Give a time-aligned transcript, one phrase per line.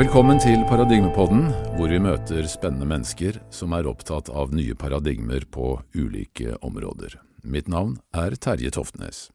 [0.00, 5.74] Velkommen til Paradigmepodden, hvor vi møter spennende mennesker som er opptatt av nye paradigmer på
[5.92, 7.18] ulike områder.
[7.44, 9.26] Mitt navn er Terje Toftnes.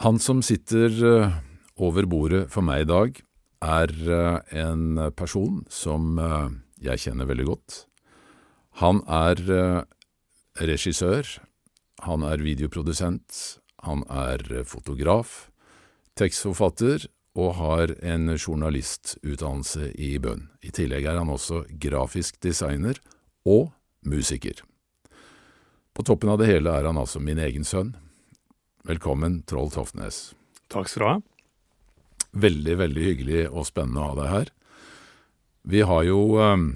[0.00, 1.34] Han som sitter eh,
[1.76, 3.20] over bordet for meg i dag,
[3.60, 6.48] er eh, en person som eh,
[6.86, 7.76] jeg kjenner veldig godt.
[8.80, 9.36] Han er
[10.64, 11.28] regissør,
[12.08, 15.50] han er videoprodusent, han er fotograf,
[16.16, 17.04] tekstforfatter
[17.36, 20.48] og har en journalistutdannelse i bunn.
[20.64, 22.96] I tillegg er han også grafisk designer
[23.44, 23.74] og
[24.08, 24.62] musiker.
[25.96, 27.94] På toppen av det hele er han altså min egen sønn.
[28.88, 30.30] Velkommen, Troll Toftnes.
[30.72, 31.16] Takk skal du ha.
[32.46, 34.50] Veldig, veldig hyggelig og spennende å ha deg her.
[35.66, 36.66] Vi har jo um,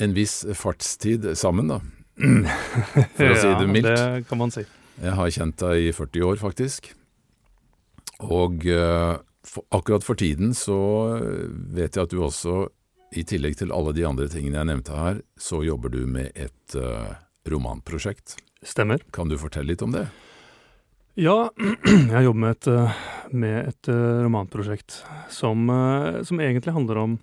[0.00, 1.80] en viss fartstid sammen, da.
[3.18, 3.90] For å si det mildt.
[3.92, 4.64] Ja, det kan man si.
[4.98, 6.90] Jeg har kjent deg i 40 år, faktisk.
[8.24, 10.78] Og uh, for, akkurat for tiden så
[11.74, 12.68] vet jeg at du også,
[13.16, 16.76] i tillegg til alle de andre tingene jeg nevnte her, så jobber du med et
[16.76, 17.16] uh,
[17.48, 18.36] romanprosjekt.
[18.60, 19.00] Stemmer.
[19.14, 20.04] Kan du fortelle litt om det?
[21.18, 21.48] Ja,
[22.14, 22.68] jeg jobber med et,
[23.32, 23.90] med et
[24.26, 25.00] romanprosjekt
[25.32, 25.64] som,
[26.22, 27.16] som, egentlig handler om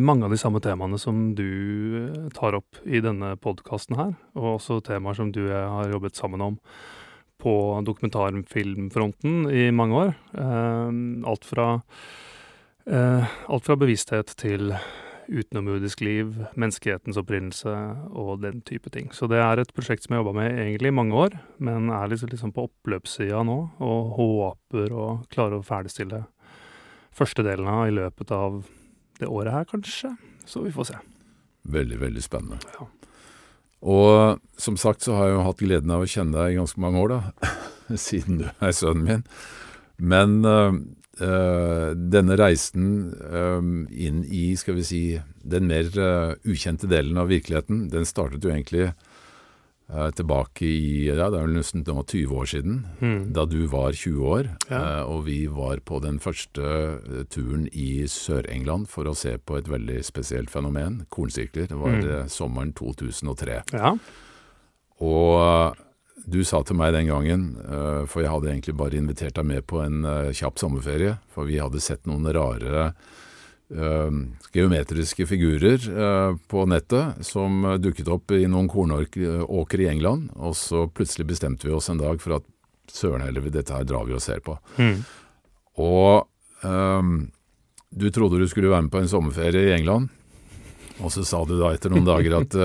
[0.00, 4.80] mange av de samme temaene som du tar opp i denne podkasten her, og også
[4.86, 6.56] temaer som du og jeg har jobbet sammen om
[7.40, 7.54] på
[7.86, 10.16] dokumentarfilmfronten i mange år.
[11.26, 11.68] alt fra
[12.90, 14.72] alt fra bevissthet til
[15.30, 17.72] utenomjordisk liv, menneskehetens opprinnelse
[18.10, 19.10] og den type ting.
[19.14, 21.90] Så det er et prosjekt som jeg har jobba med egentlig i mange år, men
[21.94, 26.24] er liksom, liksom på oppløpssida nå, og håper å klare å ferdigstille
[27.14, 28.62] første delen av i løpet av
[29.20, 30.14] det året her, kanskje.
[30.48, 31.00] Så vi får se.
[31.70, 32.58] Veldig, veldig spennende.
[32.74, 32.88] Ja.
[33.80, 36.80] Og som sagt så har jeg jo hatt gleden av å kjenne deg i ganske
[36.82, 37.52] mange år, da,
[38.08, 39.22] siden du er sønnen min.
[40.00, 40.80] Men øh,
[41.96, 42.90] denne reisen
[43.24, 45.02] øh, inn i, skal vi si,
[45.40, 45.88] den mer
[46.44, 48.90] ukjente delen av virkeligheten, den startet jo egentlig
[50.14, 53.20] tilbake i ja, det er vel nesten 20 år siden, mm.
[53.34, 54.50] da du var 20 år.
[54.70, 55.04] Ja.
[55.04, 57.00] og vi var på den første
[57.32, 61.70] turen i Sør-England for å se på et veldig spesielt fenomen, kornsirkler.
[61.70, 62.28] Det var mm.
[62.30, 63.62] sommeren 2003.
[63.74, 63.94] Ja.
[65.00, 65.80] Og
[66.30, 67.48] du sa til meg den gangen,
[68.06, 70.04] for jeg hadde egentlig bare invitert deg med på en
[70.36, 72.92] kjapp sommerferie, for vi hadde sett noen rare
[73.70, 75.84] geometriske figurer
[76.50, 81.74] på nettet som dukket opp i noen kornåkre i England, og så plutselig bestemte vi
[81.76, 82.48] oss en dag for at
[82.90, 84.56] søren heller, dette her drar vi og ser på.
[84.80, 85.04] Mm.
[85.78, 86.26] Og
[86.66, 87.12] um,
[87.90, 90.10] du trodde du skulle være med på en sommerferie i England,
[90.98, 92.58] og så sa du da etter noen dager at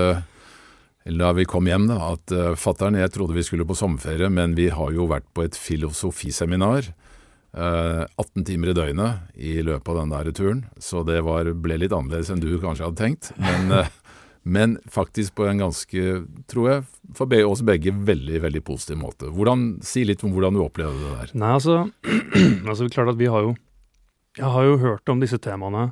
[1.06, 4.26] eller da vi kom hjem, da, at uh, fattern jeg trodde vi skulle på sommerferie,
[4.26, 6.90] men vi har jo vært på et filosofiseminar.
[7.56, 11.78] Uh, 18 timer i døgnet i løpet av den der turen, så det var, ble
[11.80, 13.30] litt annerledes enn du kanskje hadde tenkt.
[13.40, 13.88] Men, uh,
[14.56, 16.04] men faktisk på en ganske,
[16.52, 16.84] tror jeg,
[17.16, 19.32] for be oss begge veldig veldig positiv måte.
[19.32, 21.34] Hvordan, si litt om hvordan du opplevde det der.
[21.40, 21.80] Nei, altså,
[22.68, 23.56] altså klart at vi har jo
[24.36, 25.90] Jeg har jo hørt om disse temaene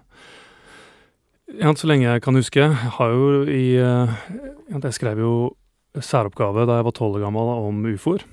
[1.55, 2.61] så lenge jeg kan huske.
[2.61, 4.15] Jeg har jo i eh,
[4.73, 5.35] Jeg skrev jo
[5.95, 8.25] særoppgave da jeg var tolv år gammel om ufoer.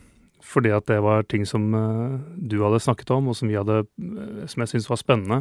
[0.41, 4.41] Fordi at det var ting som eh, du hadde snakket om, og som, hadde, eh,
[4.50, 5.40] som jeg syntes var spennende.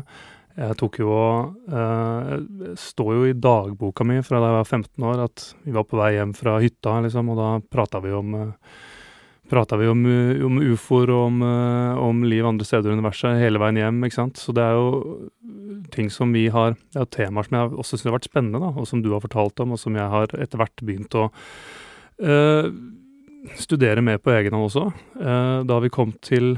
[0.61, 2.33] Jeg tok jo og uh,
[2.77, 6.00] står jo i dagboka mi fra da jeg var 15 år at vi var på
[6.00, 8.75] vei hjem fra hytta, liksom, og da prata vi om uh,
[9.49, 10.03] prata vi om,
[10.50, 11.38] om ufoer og om,
[12.03, 14.05] om, liv andre steder i universet hele veien hjem.
[14.06, 14.43] ikke sant?
[14.43, 17.97] Så det er jo ting som vi har Det er jo temaer som jeg også
[17.97, 20.34] syns har vært spennende, da, og som du har fortalt om, og som jeg har
[20.34, 22.71] etter hvert begynt å uh,
[23.56, 24.87] studere mer på egen hånd også.
[25.17, 26.55] Uh, da vi kom til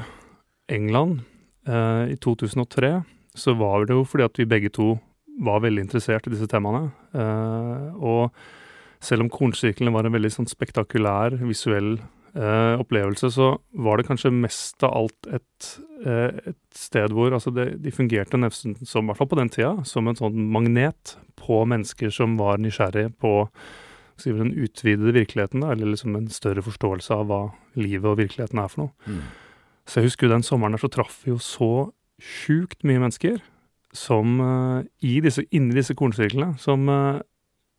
[0.73, 1.23] England
[1.69, 2.95] uh, i 2003,
[3.35, 4.97] så var det jo fordi at vi begge to
[5.43, 6.91] var veldig interessert i disse temaene.
[7.97, 8.35] og
[9.03, 13.49] selv om kornsirkelen var en veldig sånn spektakulær, visuell eh, opplevelse, så
[13.85, 15.71] var det kanskje mest av alt et,
[16.07, 19.53] eh, et sted hvor altså det, de fungerte nesten som, i hvert fall på den
[19.53, 23.35] tida, som en sånn magnet på mennesker som var nysgjerrig på
[24.23, 27.43] si, den utvidede virkeligheten, da, eller liksom en større forståelse av hva
[27.79, 28.93] livet og virkeligheten er for noe.
[29.07, 29.23] Mm.
[29.89, 31.73] Så jeg husker jo den sommeren der så traff vi jo så
[32.23, 33.37] sjukt mye mennesker
[33.93, 37.21] som uh, i disse, inni disse kornsirklene, som, uh,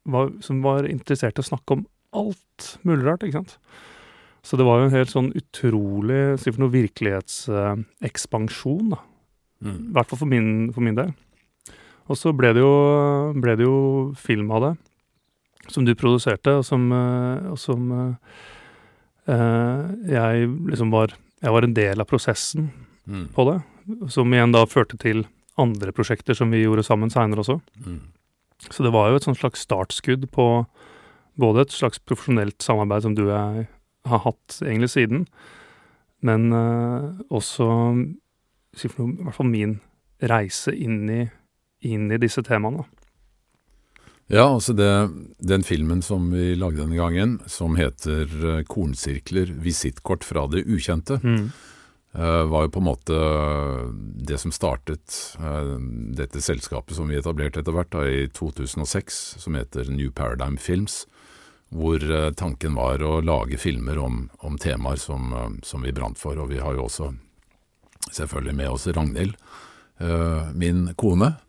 [0.05, 3.53] var, som var interessert i å snakke om alt mulig rart, ikke sant.
[4.43, 8.99] Så det var jo en helt sånn utrolig si for noe virkelighetsekspansjon, da.
[9.63, 9.79] Mm.
[9.79, 11.11] I hvert fall for min, for min del.
[12.11, 12.73] Og så ble det, jo,
[13.39, 14.73] ble det jo film av det,
[15.71, 21.73] som du produserte, og som, eh, og som uh, jeg liksom var Jeg var en
[21.75, 22.69] del av prosessen
[23.05, 23.27] mm.
[23.35, 23.57] på det.
[24.11, 25.25] Som igjen da førte til
[25.59, 27.57] andre prosjekter som vi gjorde sammen seinere også.
[27.83, 27.99] Mm.
[28.69, 30.45] Så det var jo et sånt slags startskudd på
[31.35, 33.67] både et slags profesjonelt samarbeid som du og jeg
[34.07, 35.25] har hatt egentlig siden,
[36.23, 37.67] men eh, også
[38.73, 39.77] i hvert fall min
[40.23, 41.21] reise inn i,
[41.87, 42.83] inn i disse temaene.
[42.83, 43.02] da.
[44.27, 44.89] Ja, altså det,
[45.39, 51.19] den filmen som vi lagde denne gangen, som heter eh, Kornsirkler visittkort fra det ukjente,
[52.15, 53.17] eh, var jo på en måte
[54.23, 55.75] det som startet eh,
[56.15, 61.03] dette selskapet som vi etablerte etter hvert da, i 2006, som heter New Paradigm Films,
[61.73, 66.17] hvor eh, tanken var å lage filmer om, om temaer som, eh, som vi brant
[66.17, 66.39] for.
[66.39, 67.11] Og vi har jo også
[68.11, 69.35] selvfølgelig med oss Ragnhild,
[69.99, 71.42] eh, min kone, eh,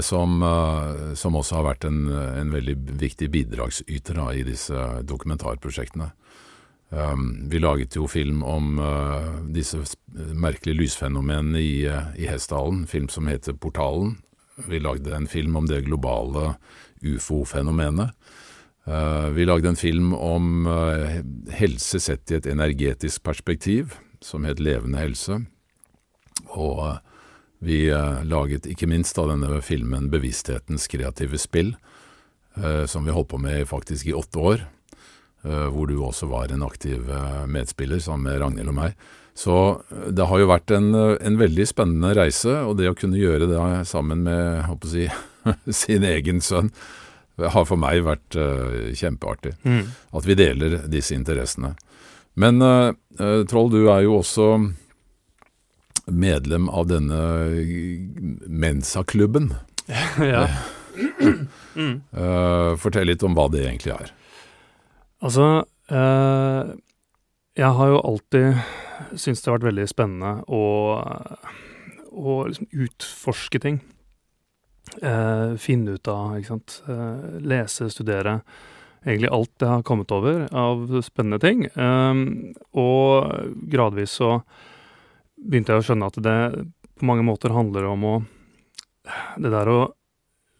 [0.00, 6.12] som, eh, som også har vært en, en veldig viktig bidragsyter da, i disse dokumentarprosjektene.
[6.88, 9.80] Um, vi laget jo film om uh, disse
[10.14, 14.20] merkelige lysfenomenene i, uh, i Hessdalen, film som heter Portalen.
[14.70, 16.54] Vi lagde en film om det globale
[17.02, 18.14] ufo-fenomenet.
[18.86, 20.68] Uh, vi lagde en film om
[21.50, 25.40] helse sett i et energetisk perspektiv, som het Levende helse.
[26.54, 27.02] Og
[27.58, 31.74] vi uh, laget ikke minst da denne filmen Bevissthetens kreative spill,
[32.58, 34.66] uh, som vi holdt på med faktisk i åtte år,
[35.46, 37.08] uh, hvor du også var en aktiv
[37.48, 39.08] medspiller sammen med Ragnhild og meg.
[39.36, 39.56] Så
[40.16, 43.64] det har jo vært en, en veldig spennende reise, og det å kunne gjøre det
[43.88, 45.08] sammen med håper si,
[45.84, 46.70] sin egen sønn,
[47.36, 49.58] har for meg vært kjempeartig.
[49.60, 49.90] kjempeartig.
[50.16, 51.74] At vi deler disse interessene.
[52.40, 52.64] Men
[53.44, 54.46] Troll, du er jo også
[56.06, 57.20] medlem av denne
[58.46, 59.52] Mensa-klubben.
[60.20, 60.46] ja.
[61.76, 64.12] Uh, fortell litt om hva det egentlig er.
[65.24, 66.72] Altså, eh,
[67.56, 68.58] jeg har jo alltid
[69.16, 70.62] syntes det har vært veldig spennende å,
[72.12, 73.80] å liksom utforske ting.
[75.00, 76.78] Eh, finne ut av, ikke sant.
[77.44, 78.38] Lese, studere.
[79.06, 81.66] Egentlig alt jeg har kommet over av spennende ting.
[81.78, 84.40] Um, og gradvis så
[85.46, 86.40] begynte jeg å skjønne at det
[86.96, 88.16] på mange måter handler om å
[89.38, 89.80] Det der å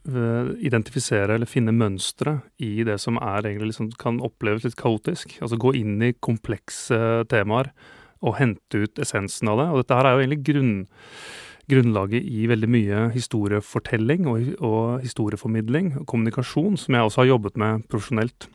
[0.06, 5.34] eh, identifisere eller finne mønstre i det som er egentlig liksom kan oppleves litt kaotisk.
[5.42, 7.72] Altså gå inn i komplekse temaer
[8.22, 9.66] og hente ut essensen av det.
[9.72, 10.76] Og dette her er jo egentlig grunn,
[11.72, 17.58] grunnlaget i veldig mye historiefortelling og, og historieformidling og kommunikasjon, som jeg også har jobbet
[17.58, 18.46] med profesjonelt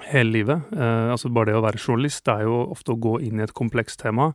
[0.00, 0.72] hele livet.
[0.72, 3.44] Eh, altså bare det å være journalist det er jo ofte å gå inn i
[3.44, 4.30] et komplekst tema,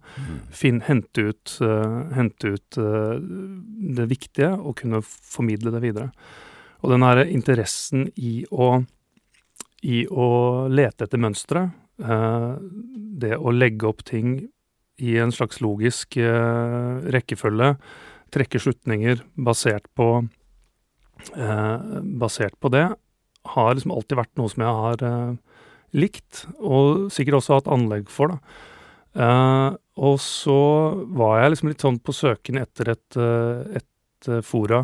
[0.54, 3.18] finn, hente ut, uh, hente ut uh,
[3.98, 6.12] det viktige og kunne formidle det videre.
[6.86, 8.76] Og den her interessen i å,
[9.82, 10.30] i å
[10.70, 11.64] lete etter mønstre,
[11.98, 12.52] eh,
[13.18, 14.36] det å legge opp ting
[15.02, 16.20] i en slags logisk
[17.18, 17.72] rekkefølge,
[18.34, 20.28] trekke slutninger basert på,
[21.36, 21.78] eh,
[22.22, 22.88] basert på det,
[23.54, 25.60] har liksom alltid vært noe som jeg har eh,
[25.98, 28.64] likt, og sikkert også hatt anlegg for, da.
[29.18, 30.60] Eh, og så
[31.18, 34.84] var jeg liksom litt sånn på søken etter et, eh, et eh, fora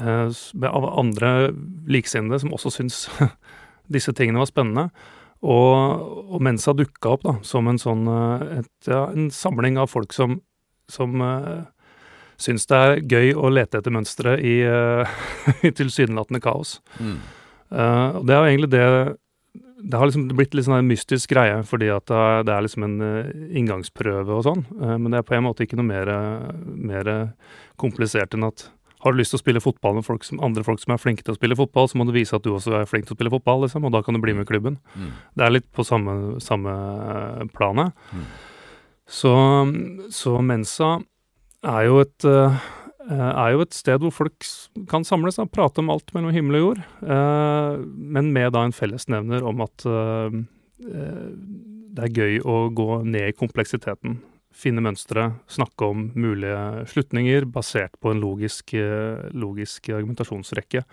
[0.00, 0.40] eh,
[0.70, 1.52] av andre
[1.86, 3.04] likesinnede som også syns
[3.94, 4.88] disse tingene var spennende.
[5.44, 10.14] Og, og Mensa dukka opp da, som en sånn et, ja, en samling av folk
[10.16, 10.38] som,
[10.88, 11.66] som uh,
[12.40, 15.04] syns det er gøy å lete etter mønstre i, uh,
[15.68, 16.78] tilsynelatende kaos.
[16.96, 17.18] Mm.
[17.74, 18.84] Og det er jo egentlig det
[19.84, 22.86] Det har liksom blitt litt sånn en mystisk greie, fordi at det er, det liksom
[22.86, 24.62] en eh, inngangsprøve og sånn.
[24.80, 26.08] Eh, men det er på en måte ikke noe mer,
[26.64, 27.10] mer
[27.76, 28.64] komplisert enn at
[29.04, 31.20] har du lyst til å spille fotball med folk som, andre folk som er flinke
[31.26, 33.18] til å spille fotball, så må du vise at du også er flink til å
[33.18, 34.78] spille fotball, liksom, og da kan du bli med i klubben.
[34.96, 35.10] Mm.
[35.36, 36.72] Det er litt på samme, samme
[37.52, 37.92] planet.
[38.16, 38.24] Mm.
[39.04, 39.34] Så,
[40.08, 40.94] så Mensa
[41.60, 42.26] er jo et
[43.10, 44.46] er jo et sted hvor folk
[44.90, 47.82] kan samles og prate om alt mellom himmel og jord, eh,
[48.16, 50.38] men med da en fellesnevner om at eh,
[50.88, 51.26] eh,
[51.94, 54.18] det er gøy å gå ned i kompleksiteten.
[54.54, 60.84] Finne mønstre, snakke om mulige slutninger basert på en logisk, eh, logisk argumentasjonsrekke.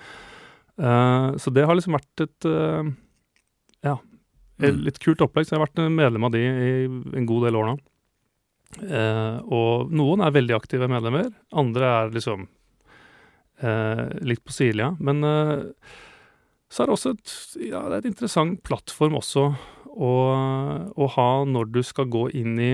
[0.81, 2.91] Eh, så det har liksom vært et eh,
[3.85, 3.97] ja,
[4.61, 4.83] Mm.
[4.85, 5.47] litt kult opplegg.
[5.47, 6.85] Så jeg har vært medlem av de i
[7.17, 7.77] en god del år nå.
[8.79, 12.47] Eh, og noen er veldig aktive medlemmer, andre er liksom
[13.61, 14.93] eh, litt på sidelinja.
[15.03, 15.65] Men eh,
[16.71, 17.33] så er det også et,
[17.67, 19.49] ja, det er et interessant plattform også
[19.91, 20.11] å,
[20.95, 22.71] å ha når du skal gå inn i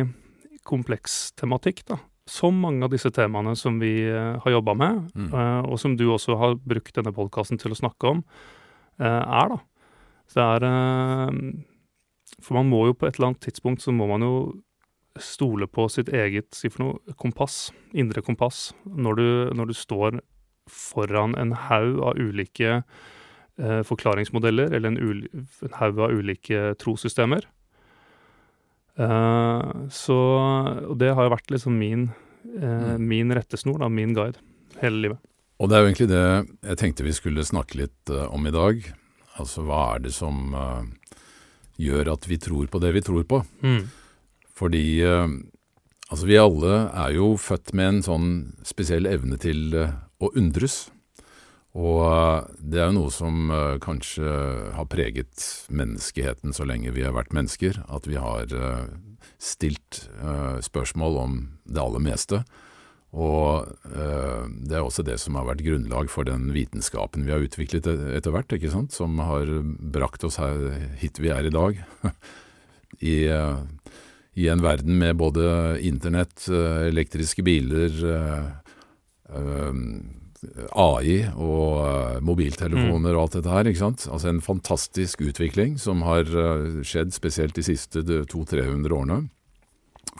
[0.67, 1.97] kompleks tematikk, da.
[2.27, 5.31] Som mange av disse temaene som vi har jobba med, Mm.
[5.63, 8.19] og som du også har brukt denne podkasten til å snakke om,
[8.99, 9.57] eh, er, da.
[10.27, 11.63] Så det er
[12.43, 14.33] For man må jo på et eller annet tidspunkt så må man jo
[15.24, 20.19] stole på sitt eget si for noe, kompass, indre kompass, når du, når du står
[20.67, 25.21] foran en haug av ulike eh, forklaringsmodeller, eller en,
[25.63, 27.45] en haug av ulike trossystemer.
[28.97, 30.17] Eh, så
[30.89, 32.09] Og det har jo vært liksom min,
[32.59, 33.07] eh, Mm.
[33.07, 34.38] min rettesnor, da, min guide,
[34.81, 35.19] hele livet.
[35.59, 38.51] Og det er jo egentlig det jeg tenkte vi skulle snakke litt eh, om i
[38.51, 38.81] dag.
[39.38, 40.83] Altså hva er det som eh,
[41.79, 43.43] gjør at vi tror på det vi tror på?
[44.57, 45.29] Fordi eh,
[46.09, 48.29] altså vi alle er jo født med en sånn
[48.65, 50.87] spesiell evne til eh, å undres.
[51.77, 53.51] Og eh, det er jo noe som
[53.83, 54.37] kanskje
[54.77, 57.83] har preget menneskeheten så lenge vi har vært mennesker.
[57.87, 58.49] At vi har
[59.37, 60.07] stilt
[60.65, 61.35] spørsmål om
[61.69, 62.39] det aller meste.
[63.17, 67.87] Og det er også det som har vært grunnlag for den vitenskapen vi har utviklet
[67.87, 68.91] e- etter hvert, ikke sant?
[68.93, 69.47] som har
[69.93, 70.57] brakt oss her,
[70.99, 71.79] hit vi er i dag.
[73.13, 73.15] I,
[74.38, 78.46] I en verden med både internett, eh, elektriske biler, eh,
[79.34, 79.74] eh,
[80.72, 83.65] AI og mobiltelefoner og alt dette her.
[83.65, 84.06] ikke sant?
[84.06, 86.29] Altså en fantastisk utvikling som har
[86.86, 89.29] skjedd spesielt de siste 200-300 årene.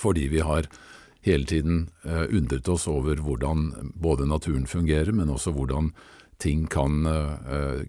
[0.02, 0.66] Fordi vi har
[1.22, 5.94] hele tiden undret oss over hvordan både naturen fungerer, men også hvordan
[6.40, 7.06] ting kan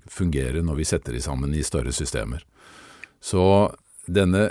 [0.07, 2.45] fungere når vi setter de sammen i større systemer.
[3.21, 3.73] Så
[4.07, 4.51] denne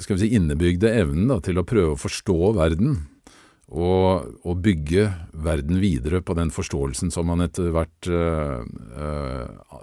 [0.00, 3.02] skal vi si, innebygde evnen da, til å prøve å forstå verden,
[3.74, 5.06] og, og bygge
[5.44, 9.78] verden videre på den forståelsen som man etter hvert eh, eh,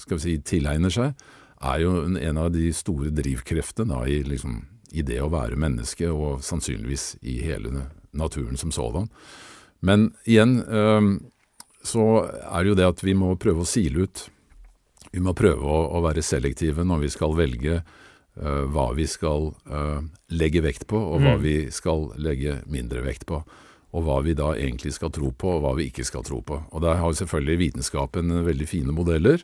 [0.00, 1.26] skal vi si, tilegner seg,
[1.66, 4.58] er jo en, av de store drivkreftene da, i, liksom,
[4.96, 7.86] i det å være menneske, og sannsynligvis i hele
[8.16, 9.08] naturen som sådan.
[9.84, 11.12] Men igjen eh,
[11.86, 14.26] så er det jo det at vi må prøve å sile ut.
[15.12, 17.80] Vi må prøve å, å være selektive når vi skal velge
[18.36, 20.00] hva vi skal eh,
[20.36, 21.42] legge vekt på, og hva Mm.
[21.42, 23.42] vi skal legge mindre vekt på.
[23.96, 26.58] Og hva vi da egentlig skal tro på, og hva vi ikke skal tro på.
[26.72, 29.40] Og der har selvfølgelig vitenskapen veldig fine modeller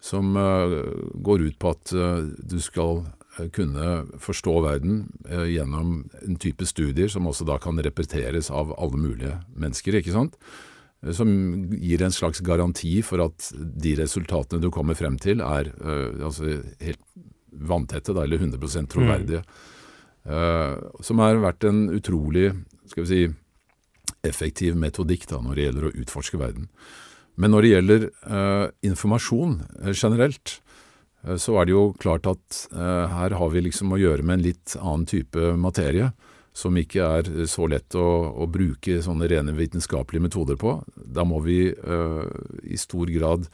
[0.00, 0.76] som eh,
[1.20, 3.02] går ut på at eh, du skal
[3.38, 8.72] eh, kunne forstå verden eh, gjennom en type studier som også da kan repeteres av
[8.78, 10.38] alle mulige mennesker, ikke sant?
[11.04, 15.68] Eh, Som gir en slags garanti for at de resultatene du kommer frem til er
[15.76, 17.04] eh, altså helt
[17.52, 19.42] vanntette, da, eller 100 troverdige.
[20.24, 22.50] Eh, som har vært en utrolig,
[22.90, 23.22] skal vi si,
[24.26, 26.68] effektiv metodikk da, når det gjelder å utforske verden.
[27.40, 30.58] Men når det gjelder uh, informasjon eh, generelt,
[31.24, 34.44] uh, så er det jo klart at her har vi liksom å gjøre med en
[34.50, 36.10] litt annen type materie,
[36.52, 38.06] som ikke er så lett å,
[38.42, 40.76] å bruke sånne rene vitenskapelige metoder på.
[40.96, 42.24] Da må vi eh,
[42.66, 43.46] i stor grad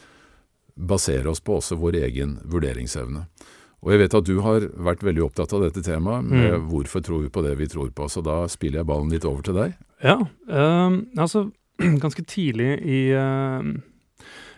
[0.76, 3.26] basere oss på også vår egen vurderingsevne.
[3.87, 6.69] Og jeg vet at du har vært veldig opptatt av dette temaet, med Mm.
[6.73, 9.43] hvorfor tror vi på det vi tror på, så da spiller jeg ballen litt over
[9.47, 9.76] til deg.
[10.02, 10.19] Ja,
[10.50, 11.52] øh, altså
[12.05, 13.76] ganske tidlig i øh,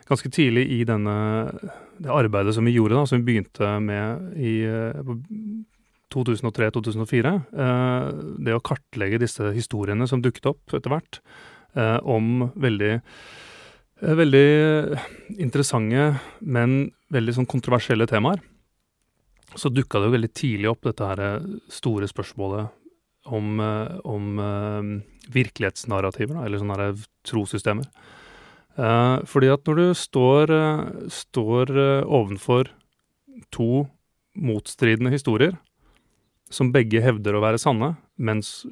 [0.09, 1.15] Ganske tidlig i denne
[2.01, 5.03] det arbeidet som vi gjorde, da, som vi begynte med i eh,
[6.15, 8.07] 2003-2004, eh,
[8.47, 11.21] det å kartlegge disse historiene som dukket opp etter hvert,
[11.77, 13.03] eh, om veldig eh,
[13.99, 14.97] Veldig
[15.43, 18.39] interessante, men veldig sånn kontroversielle temaer.
[19.57, 22.69] Så dukka det jo veldig tidlig opp dette her eh, store spørsmålet
[23.33, 24.89] om, eh, om eh,
[25.33, 27.89] virkelighetsnarrativer, eller sånne her trossystemer.
[28.79, 30.55] Eh, fordi at når du står,
[31.13, 31.73] står
[32.05, 32.73] ovenfor
[33.55, 33.87] to
[34.39, 35.57] motstridende historier,
[36.51, 38.63] som begge hevder å være sanne, mens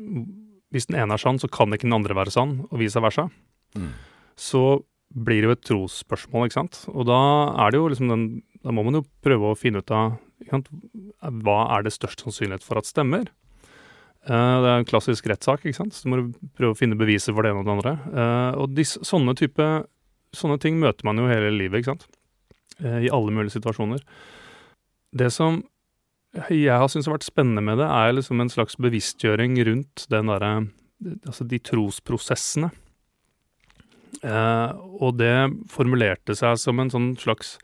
[0.73, 3.29] hvis den ene er sann, så kan ikke den andre være sann, og vice versa,
[4.37, 4.63] så
[5.13, 6.79] blir det jo et trosspørsmål, ikke sant.
[6.93, 7.19] Og da
[7.67, 8.27] er det jo liksom den
[8.67, 12.81] Da må man jo prøve å finne ut av hva er det størst sannsynlighet for
[12.81, 13.31] at stemmer.
[14.27, 15.95] Eh, det er en klassisk rettssak, ikke sant.
[15.95, 16.23] Så du må
[16.59, 17.95] prøve å finne beviser for det ene og det andre.
[18.11, 19.69] Eh, og sånne type
[20.37, 22.03] Sånne ting møter man jo hele livet, ikke sant.
[22.83, 24.03] Eh, I alle mulige situasjoner.
[25.17, 25.63] Det som
[26.51, 30.29] jeg har syntes har vært spennende med det, er liksom en slags bevisstgjøring rundt den
[30.29, 30.51] derre
[31.25, 32.71] Altså de trosprosessene.
[34.25, 35.33] Og det
[35.69, 37.55] formulerte seg som en sånn slags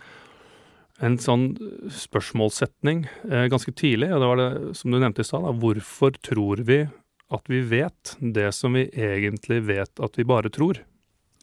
[1.02, 1.46] en sånn
[1.90, 5.48] spørsmålssetning eh, ganske tidlig, og det var det som du nevnte i stad.
[5.62, 6.84] Hvorfor tror vi
[7.32, 10.82] at vi vet det som vi egentlig vet at vi bare tror?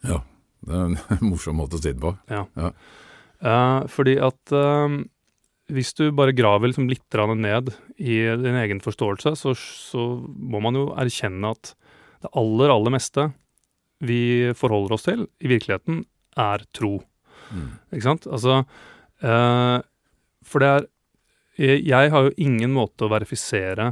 [0.05, 0.21] Ja,
[0.65, 0.99] det er en
[1.31, 2.13] morsom måte å si det på.
[2.29, 4.99] Eh, fordi at eh,
[5.75, 10.77] hvis du bare graver liksom litt ned i din egen forståelse, så, så må man
[10.77, 11.73] jo erkjenne at
[12.23, 13.29] det aller, aller meste
[13.99, 16.05] vi forholder oss til, i virkeligheten,
[16.39, 17.01] er tro.
[17.51, 17.75] Mm.
[17.91, 18.27] Ikke sant?
[18.31, 18.63] Altså
[19.23, 19.77] eh,
[20.45, 20.87] For det er
[21.59, 23.89] jeg, har jo ingen måte å verifisere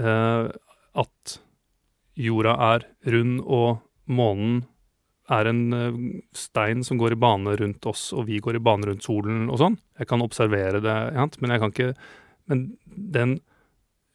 [0.00, 0.46] eh,
[0.96, 1.34] at
[2.16, 4.62] jorda er rund og månen
[5.32, 5.98] er en eh,
[6.36, 9.60] stein som går i bane rundt oss, og vi går i bane rundt solen og
[9.60, 9.76] sånn.
[10.00, 10.96] Jeg kan observere det,
[11.40, 11.94] men jeg kan ikke
[12.44, 13.38] Men den,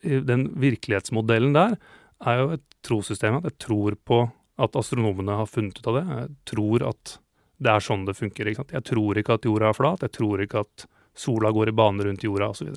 [0.04, 1.80] den virkelighetsmodellen der
[2.22, 3.40] er jo et trossystem.
[3.42, 4.20] Jeg tror på
[4.62, 6.04] at astronomene har funnet ut av det.
[6.12, 7.16] Jeg tror at
[7.60, 8.48] det er sånn det funker.
[8.48, 8.76] ikke sant?
[8.78, 10.06] Jeg tror ikke at jorda er flat.
[10.06, 10.86] Jeg tror ikke at
[11.20, 12.72] sola går i bane rundt jorda, osv.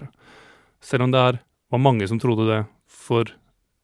[0.82, 1.38] Selv om det er,
[1.70, 2.60] var mange som trodde det
[2.90, 3.30] for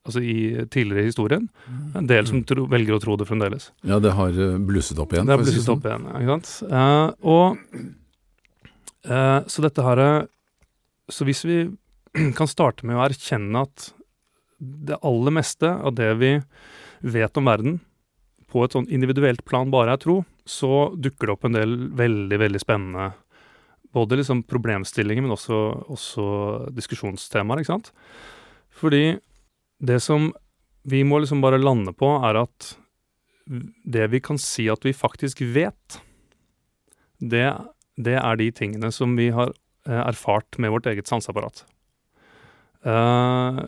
[0.08, 1.44] altså i tidligere i historien.
[1.98, 3.70] En del som tro, velger å tro det fremdeles.
[3.86, 5.28] Ja, det har eh, blusset opp igjen.
[5.28, 5.78] Det har blusset sånn.
[5.78, 6.52] opp igjen, ikke sant.
[6.72, 7.58] Uh, og
[9.10, 10.02] uh, Så dette her
[11.12, 11.60] Så hvis vi
[12.38, 13.92] kan starte med å erkjenne at
[14.58, 16.32] det aller meste av det vi
[17.06, 17.76] vet om verden,
[18.48, 22.38] på et sånn individuelt plan bare jeg tror, så dukker det opp en del veldig,
[22.40, 23.10] veldig spennende
[23.96, 26.26] både liksom problemstillinger, men også, også
[26.76, 27.92] diskusjonstemaer, ikke sant.
[28.78, 29.18] Fordi
[29.78, 30.30] det som
[30.88, 32.74] vi må liksom bare lande på, er at
[33.48, 35.98] det vi kan si at vi faktisk vet,
[37.18, 37.46] det,
[37.96, 39.54] det er de tingene som vi har
[39.88, 41.64] eh, erfart med vårt eget sanseapparat.
[42.86, 43.64] Uh,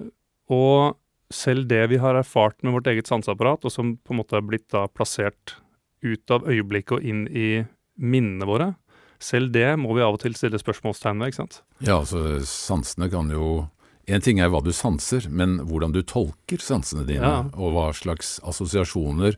[0.53, 1.00] og
[1.31, 4.47] selv det vi har erfart med vårt eget sanseapparat, og som på en måte er
[4.47, 5.57] blitt da plassert
[6.03, 7.65] ut av øyeblikket og inn i
[8.01, 8.73] minnene våre,
[9.21, 11.61] selv det må vi av og til stille spørsmålstegn ved, ikke sant?
[11.85, 13.69] Ja, altså sansene kan jo
[14.11, 17.45] En ting er hva du sanser, men hvordan du tolker sansene dine, ja.
[17.55, 19.37] og hva slags assosiasjoner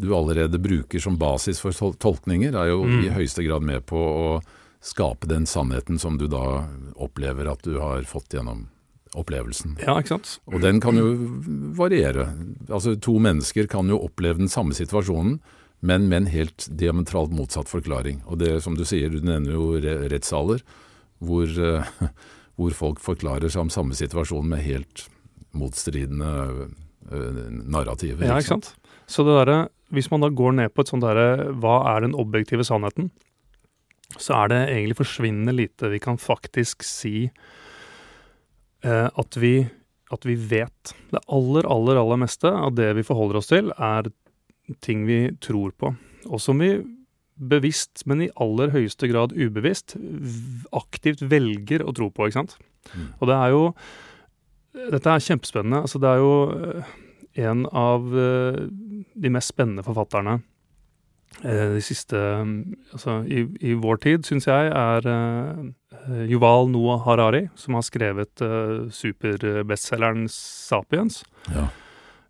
[0.00, 3.02] du allerede bruker som basis for tolkninger, er jo mm.
[3.02, 4.30] i høyeste grad med på å
[4.80, 6.64] skape den sannheten som du da
[6.96, 8.70] opplever at du har fått gjennom
[9.14, 9.76] opplevelsen.
[9.84, 10.32] Ja, ikke sant?
[10.50, 11.12] Og den kan jo
[11.76, 12.28] variere.
[12.68, 15.38] Altså To mennesker kan jo oppleve den samme situasjonen,
[15.86, 18.22] men med en helt diametralt motsatt forklaring.
[18.26, 19.76] Og det som du sier, du nevner jo
[20.10, 20.64] rettssaler,
[21.22, 22.08] hvor, uh,
[22.58, 25.06] hvor, folk forklarer seg om samme situasjon med helt
[25.56, 26.32] motstridende
[27.12, 28.26] uh, narrativer.
[28.26, 28.72] Ja, ikke sant.
[29.06, 32.16] Så det der, hvis man da går ned på et sånt derre hva er den
[32.18, 33.12] objektive sannheten,
[34.16, 37.28] så er det egentlig forsvinnende lite vi kan faktisk si
[38.84, 39.54] at vi
[40.14, 40.94] at vi vet.
[41.10, 44.10] Det aller, aller, aller meste av det vi forholder oss til, er
[44.84, 45.92] ting vi tror på,
[46.26, 46.76] og som vi
[47.36, 49.96] bevisst, men i aller høyeste grad ubevisst,
[50.74, 52.56] aktivt velger å tro på, ikke sant.
[52.94, 53.08] Mm.
[53.18, 53.64] Og det er jo
[54.76, 55.78] Dette er kjempespennende.
[55.86, 56.88] Altså, det er jo eh,
[57.48, 58.58] en av eh,
[59.16, 60.42] de mest spennende forfatterne eh,
[61.42, 65.08] de siste Altså, i, i vår tid, syns jeg, er
[66.30, 68.44] Yuval Noah Harari, som har skrevet
[68.94, 71.20] superbestselgeren Sapiens.
[71.52, 71.68] Ja.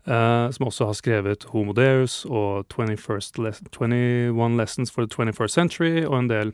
[0.06, 3.42] Uh, som også har skrevet Homo Deus og 21
[4.54, 6.52] Lessons for the 21st Century, og en del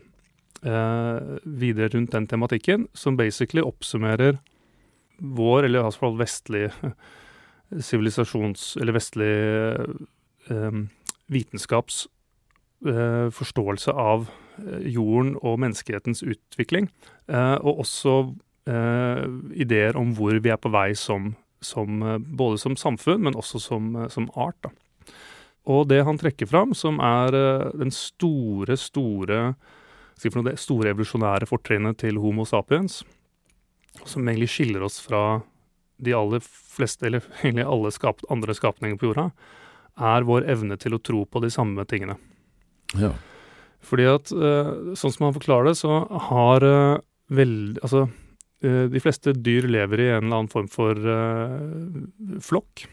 [0.65, 4.39] uh, videre rundt den tematikken, som basically oppsummerer
[5.19, 6.71] vår, eller i hvert fall vestlig
[7.89, 8.73] sivilisasjons...
[8.81, 9.33] Eller vestlig
[10.49, 10.89] um,
[11.29, 12.11] vitenskaps uh,
[12.83, 14.25] forståelse av
[14.83, 16.89] jorden og menneskehetens utvikling,
[17.29, 18.17] og også
[19.55, 21.31] ideer om hvor vi er på vei som
[21.63, 24.61] som, eh, både som samfunn, men også som, eh, som art.
[24.61, 24.69] Da.
[25.65, 29.55] Og det han trekker fram, som er eh, den store, store
[30.23, 33.03] det store evolusjonære fortrinnet til Homo sapiens,
[34.05, 35.41] som egentlig skiller oss fra
[35.99, 39.31] de aller fleste, eller egentlig alle skap, andre skapninger på jorda,
[39.99, 42.17] er vår evne til å tro på de samme tingene.
[42.99, 43.13] Ja.
[43.83, 46.63] Fordi at, sånn som han forklarer det, så har
[47.33, 47.53] vel
[47.83, 48.05] Altså,
[48.63, 50.99] Eh, de fleste dyr lever i en eller annen form for
[52.43, 52.85] flokk.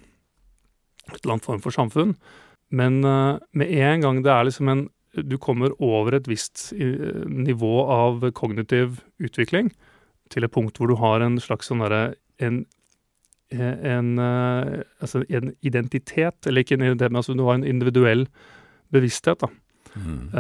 [1.11, 2.17] Et eller annet form for samfunn.
[2.71, 6.69] Men med en gang det er liksom en Du kommer over et visst
[7.27, 9.73] nivå av kognitiv utvikling,
[10.31, 12.61] til et punkt hvor du har en slags sånn derre en,
[13.51, 18.29] en, altså en identitet, eller ikke en identitet, men altså du har en individuell
[18.95, 19.51] bevissthet, da.
[19.91, 20.31] Mm.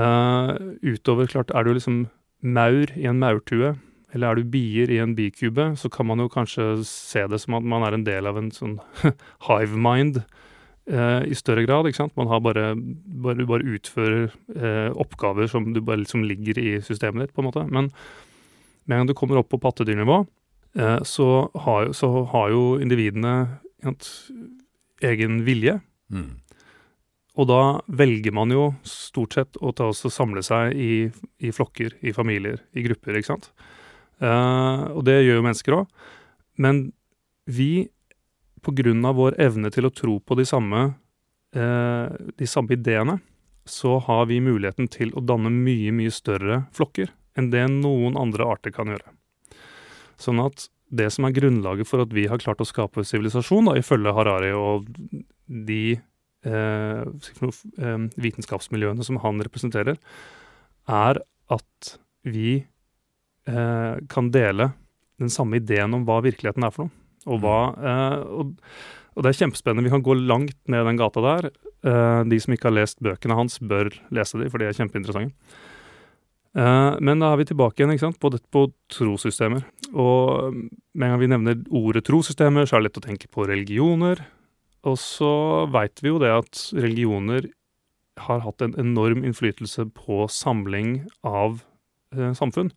[0.86, 2.04] utover, klart, er du liksom
[2.40, 3.74] maur i en maurtue,
[4.14, 7.56] eller er du bier i en bikube, så kan man jo kanskje se det som
[7.58, 8.78] at man er en del av en sånn
[9.46, 10.22] hive mind
[10.90, 11.86] uh, i større grad.
[11.86, 12.16] ikke sant?
[12.18, 17.28] Man har bare, bare, bare utfører uh, oppgaver som du bare liksom ligger i systemet
[17.28, 17.66] ditt, på en måte.
[17.70, 17.92] Men
[18.86, 20.24] med en gang du kommer opp på pattedyrnivå,
[21.02, 21.24] så,
[21.64, 23.32] har, så, har, jo individene
[25.02, 25.80] egen vilje.
[26.14, 26.28] Mm.
[27.38, 30.92] Og da velger man jo stort sett å ta oss og samle seg i,
[31.38, 33.50] i flokker, i familier, i grupper, ikke sant.
[34.20, 35.92] Uh, og det gjør jo mennesker òg.
[36.60, 36.88] Men
[37.46, 37.88] vi,
[38.64, 40.82] på grunn av vår evne til å tro på de samme,
[41.56, 43.20] uh, de samme ideene,
[43.70, 48.48] så har vi muligheten til å danne mye, mye større flokker enn det noen andre
[48.50, 49.14] arter kan gjøre.
[50.20, 54.14] Sånn at det som er grunnlaget for at vi har klart å skape sivilisasjon, ifølge
[54.16, 54.88] Harari og
[55.46, 56.00] de
[56.40, 59.98] vitenskapsmiljøene som han representerer,
[60.88, 61.20] er
[61.52, 61.90] at
[62.24, 62.64] vi
[63.48, 64.70] eh, kan dele
[65.20, 66.96] den samme ideen om hva virkeligheten er for noe.
[67.28, 68.54] Og, hva, eh, og,
[69.12, 69.84] og det er kjempespennende.
[69.84, 71.50] Vi kan gå langt ned den gata der.
[71.84, 75.36] Eh, de som ikke har lest bøkene hans, bør lese de, for de er kjempeinteressante.
[76.56, 79.66] Eh, men da er vi tilbake igjen ikke sant, på, på trossystemer.
[79.92, 83.48] Og med en gang vi nevner ordet trossystemer, så er det lett å tenke på
[83.50, 84.24] religioner.
[84.88, 85.32] Og så
[85.72, 87.50] veit vi jo det at religioner
[88.20, 91.60] har hatt en enorm innflytelse på samling av
[92.16, 92.72] eh, samfunn.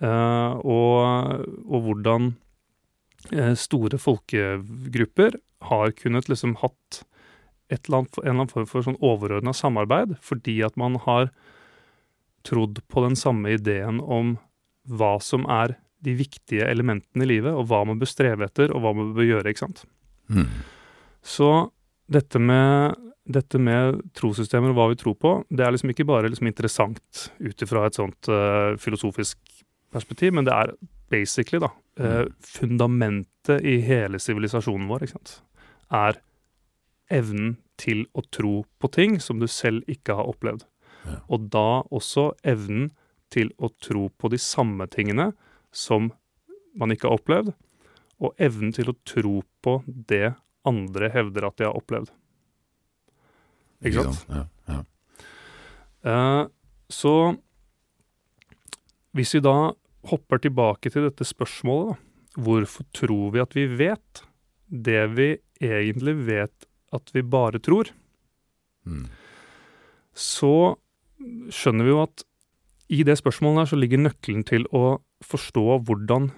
[0.00, 2.32] Eh, og, og, hvordan
[3.34, 5.36] eh, store folkegrupper
[5.70, 7.02] har kunnet liksom hatt
[7.70, 11.28] eller annet, en eller annen form for sånn overordna samarbeid, fordi at man har
[12.46, 14.34] trodd på den samme ideen om
[14.90, 18.82] hva som er de viktige elementene i livet, og hva man bør streve etter, og
[18.82, 19.84] hva man bør gjøre, ikke sant.
[20.32, 20.48] Mm.
[21.22, 21.70] Så
[22.10, 22.98] dette med
[23.30, 27.26] dette med trossystemer og hva vi tror på, det er liksom ikke bare liksom interessant
[27.38, 29.38] ut ifra et sånt uh, filosofisk
[29.94, 30.72] perspektiv, men det er
[31.12, 35.36] basically, da, uh, fundamentet i hele sivilisasjonen vår, ikke sant,
[35.94, 36.20] er
[37.10, 40.66] evnen til å tro på ting som du selv ikke har opplevd.
[41.06, 41.20] Ja.
[41.32, 42.90] Og da også evnen
[43.32, 45.30] til å tro på de samme tingene
[45.72, 46.10] som
[46.78, 47.54] man ikke har opplevd,
[48.20, 50.34] og evnen til å tro på det
[50.68, 52.10] andre hevder at de har opplevd.
[53.80, 54.24] Ikke sant?
[54.28, 54.80] Ja, ja.
[56.00, 56.44] Uh,
[56.90, 57.14] så
[59.16, 59.72] hvis vi da
[60.10, 64.22] hopper tilbake til dette spørsmålet, da, hvorfor tror vi at vi vet
[64.70, 67.90] det vi egentlig vet at vi bare tror,
[68.86, 69.06] mm.
[70.14, 70.76] så
[71.52, 72.24] skjønner vi jo at
[72.90, 76.30] i det spørsmålet her så ligger nøkkelen til å forstå hvordan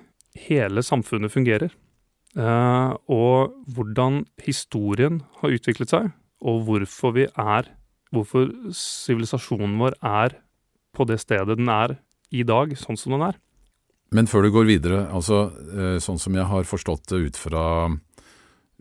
[0.49, 1.73] hele samfunnet fungerer.
[2.33, 7.69] Uh, og hvordan historien har utviklet seg, og hvorfor vi er
[8.13, 10.35] Hvorfor sivilisasjonen vår er
[10.93, 11.95] på det stedet den er
[12.29, 13.39] i dag, sånn som den er.
[14.13, 17.65] Men før du går videre, altså eh, sånn som jeg har forstått det ut fra,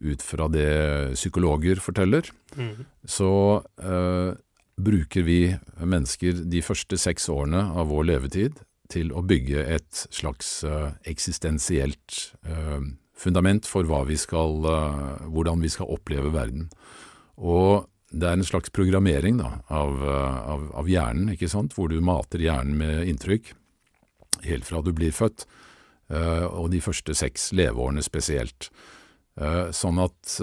[0.03, 0.71] ut fra det
[1.15, 2.83] psykologer forteller, mm.
[3.07, 3.31] så
[3.63, 4.35] uh,
[4.75, 5.39] bruker vi
[5.79, 8.59] mennesker de første seks årene av vår levetid
[8.91, 12.83] til å bygge et slags uh, eksistensielt uh,
[13.21, 14.65] fundament for vi skal,
[15.29, 16.69] hvordan vi skal oppleve verden.
[17.37, 22.01] Og det er en slags programmering da, av, av, av, hjernen, ikke sant, hvor du
[22.03, 23.53] mater hjernen med inntrykk
[24.41, 25.45] helt fra du blir født,
[26.11, 28.71] uh, og de første seks leveårene spesielt.
[29.71, 30.33] Sånn at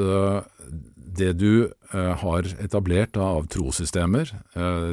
[1.19, 4.33] det du har etablert av trossystemer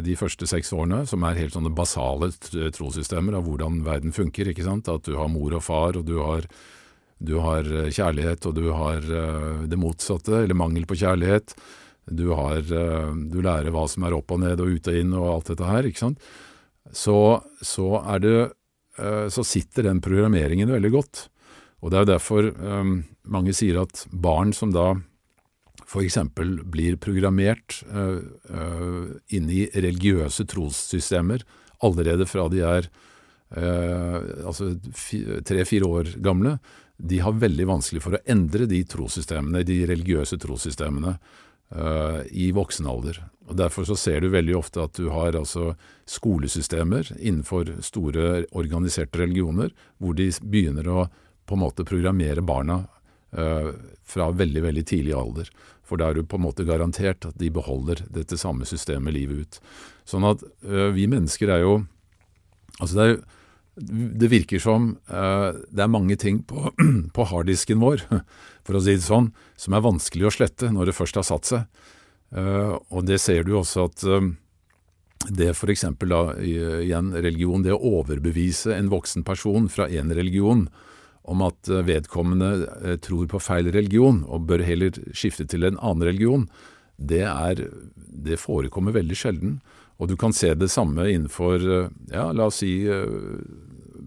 [0.04, 2.28] de første seks årene, som er helt sånne basale
[2.76, 6.19] trossystemer av hvordan verden funker, ikke sant, at du har mor og far, og du
[6.19, 6.45] har,
[7.19, 9.04] du har kjærlighet, og du har
[9.67, 11.56] det motsatte, eller mangel på kjærlighet,
[12.06, 15.15] du, har, eh, du, lærer hva som er opp og ned og ut og inn
[15.17, 16.28] og alt dette her, ikke sant.
[16.93, 17.17] Så,
[17.65, 17.88] så,
[18.21, 18.36] det,
[19.01, 21.25] eh, så sitter den programmeringen veldig godt.
[21.82, 22.47] Og det er jo derfor
[23.30, 24.95] mange sier at barn som da
[25.86, 26.17] f.eks.
[26.71, 28.17] blir programmert uh,
[28.49, 31.43] uh, inn i religiøse trossystemer
[31.86, 32.88] allerede fra de er
[33.54, 34.17] uh,
[34.49, 34.71] altså
[35.45, 36.56] tre-fire år gamle,
[36.97, 41.17] de har veldig vanskelig for å endre de trossystemene, de religiøse trossystemene.
[41.73, 43.17] Uh, i voksen alder.
[43.49, 45.71] Og Derfor så ser du veldig ofte at du har altså
[46.05, 51.08] skolesystemer innenfor store organiserte religioner, hvor de begynner å
[51.49, 52.84] på en måte programmere barna
[53.34, 53.73] uh,
[54.05, 55.49] fra veldig, veldig tidlig alder.
[55.86, 59.41] For da er du på en måte garantert at de beholder dette samme systemet livet
[59.41, 59.60] ut.
[60.05, 61.75] Sånn at uh, vi mennesker er jo
[62.75, 63.19] Altså det er jo
[63.75, 66.71] det virker som uh, det er mange ting på,
[67.15, 68.05] på harddisken vår,
[68.65, 71.51] for å si det sånn, som er vanskelig å slette når det først har satt
[71.51, 71.85] seg.
[72.35, 74.31] Uh, og det ser du også at uh,
[75.25, 75.85] det f.eks.
[76.05, 80.67] da igjen religion, det å overbevise en voksen person fra en religion
[81.25, 86.43] om at vedkommende tror på feil religion og bør heller skifte til en annen religion,
[87.01, 87.63] det, er,
[87.97, 89.55] det forekommer veldig sjelden.
[89.99, 93.05] Og du kan se det samme innenfor, eh, ja, la oss si, eh,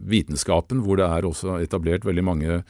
[0.08, 2.64] vitenskapen, hvor det er også etablert veldig mange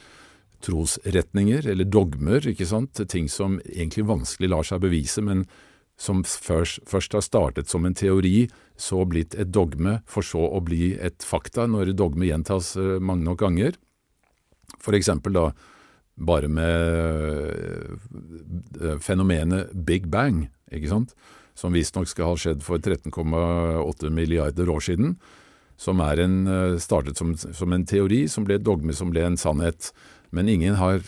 [0.61, 5.45] trosretninger, eller dogmer, ikke sant, ting som egentlig vanskelig lar seg bevise, men
[5.97, 10.63] som først, først, har startet som en teori, så blitt et dogme, for så å
[10.63, 13.75] bli et fakta når dogme gjentas eh, mange nok ganger.
[14.79, 15.51] For eksempel da
[16.15, 17.99] bare med
[18.99, 21.15] fenomenet Big Bang, ikke sant
[21.59, 25.17] som visstnok skal ha skjedd for 13,8 milliarder år siden,
[25.79, 29.25] som er en, eh, startet som, som en teori, som ble et dogme, som ble
[29.27, 29.91] en sannhet.
[30.31, 31.03] Men ingen har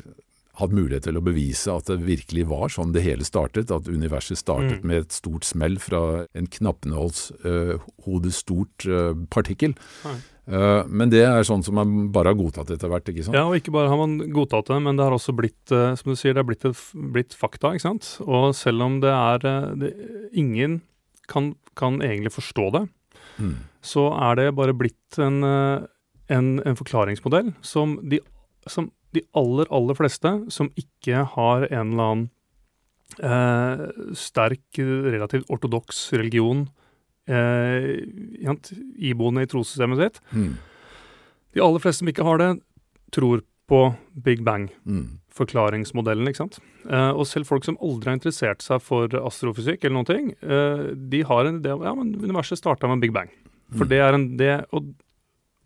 [0.60, 4.40] hatt mulighet til å bevise at det virkelig var sånn det hele startet, at universet
[4.40, 4.88] startet Mm.
[4.88, 9.76] med et stort smell fra en knappenålshode stort uh, partikkel.
[10.06, 10.18] Nei.
[10.52, 13.38] Eh, men det er sånn som man bare har godtatt etter hvert, ikke sant?
[13.38, 16.12] Ja, og ikke bare har man godtatt det, men det har også blitt, eh, som
[16.12, 16.66] du sier, det har blitt,
[17.16, 18.10] blitt fakta, ikke sant?
[18.26, 19.92] Og selv om det er eh, det,
[20.36, 20.82] Ingen
[21.32, 22.88] kan, kan egentlig forstå det,
[23.40, 23.56] Mm.
[23.82, 25.40] så er det bare blitt en,
[26.30, 28.20] en, en forklaringsmodell som de,
[28.70, 32.28] som de aller, aller fleste som ikke har en eller annen
[33.24, 36.68] eh, sterk, relativt ortodoks religion
[37.28, 38.02] eh,
[39.12, 40.56] iboende i trossystemet sitt, Mm.
[41.54, 42.52] de aller fleste som ikke har det,
[43.12, 44.70] tror på Big Bang.
[44.86, 45.18] Mm.
[45.32, 46.60] Ikke sant.
[46.90, 50.94] Eh, og selv folk som aldri har interessert seg for astrofysikk eller noen ting, eh,
[50.96, 53.30] de har en idé om ja, men universet starta med Big Bang.
[53.72, 53.90] For Mm.
[53.90, 54.94] det er en det, og,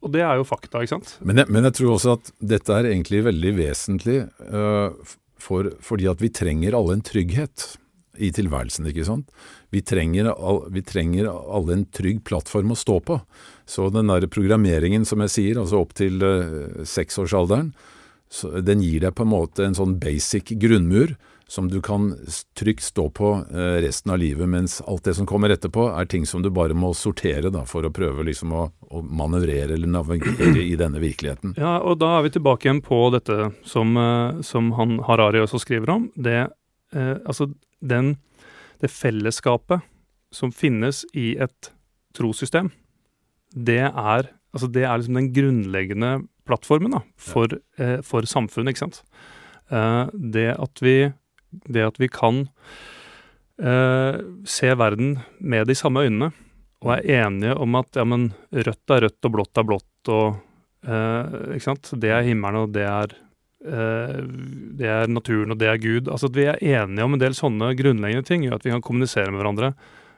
[0.04, 1.18] og det er jo fakta, ikke sant.
[1.26, 4.92] Men, jeg, men jeg tror også at dette er egentlig veldig vesentlig, Uh,
[5.38, 7.78] for, fordi at vi trenger alle en trygghet
[8.18, 9.30] i tilværelsen, ikke sant?
[9.74, 13.20] Vi trenger, all, vi trenger alle en trygg plattform å stå på.
[13.66, 17.74] Så den der programmeringen som jeg sier, altså opp til øh, seksårsalderen,
[18.32, 21.16] så den gir deg på en måte en sånn basic grunnmur
[21.48, 22.16] som du kan
[22.54, 26.26] trygt stå på uh, resten av livet, mens alt det som kommer etterpå er ting
[26.26, 30.64] som du bare må sortere da, for å prøve liksom å, å manøvrere eller navigere
[30.64, 31.56] i denne virkeligheten.
[31.62, 35.62] Ja, og da er vi tilbake igjen på dette som, uh, som han Harari også
[35.62, 36.10] skriver om.
[36.16, 36.48] Det,
[36.96, 37.52] eh, altså
[37.88, 38.16] den,
[38.82, 39.86] det fellesskapet
[40.36, 41.72] som finnes i et
[42.16, 42.72] trossystem,
[43.56, 46.12] det er, altså det er liksom den grunnleggende
[46.46, 49.02] plattformen da, for, eh, for samfunnet, ikke sant.
[49.72, 50.98] Eh, det, at vi,
[51.72, 52.46] det at vi kan
[53.58, 56.32] eh, se verden med de samme øynene,
[56.86, 60.36] og er enige om at ja, men rødt er rødt og blått er blått, og
[60.86, 61.94] eh, ikke sant?
[62.02, 63.16] det er himmelen, og det er,
[63.66, 66.10] det er naturen, og det er Gud.
[66.12, 68.84] Altså At vi er enige om en del sånne grunnleggende ting, gjør at vi kan
[68.86, 69.72] kommunisere med hverandre.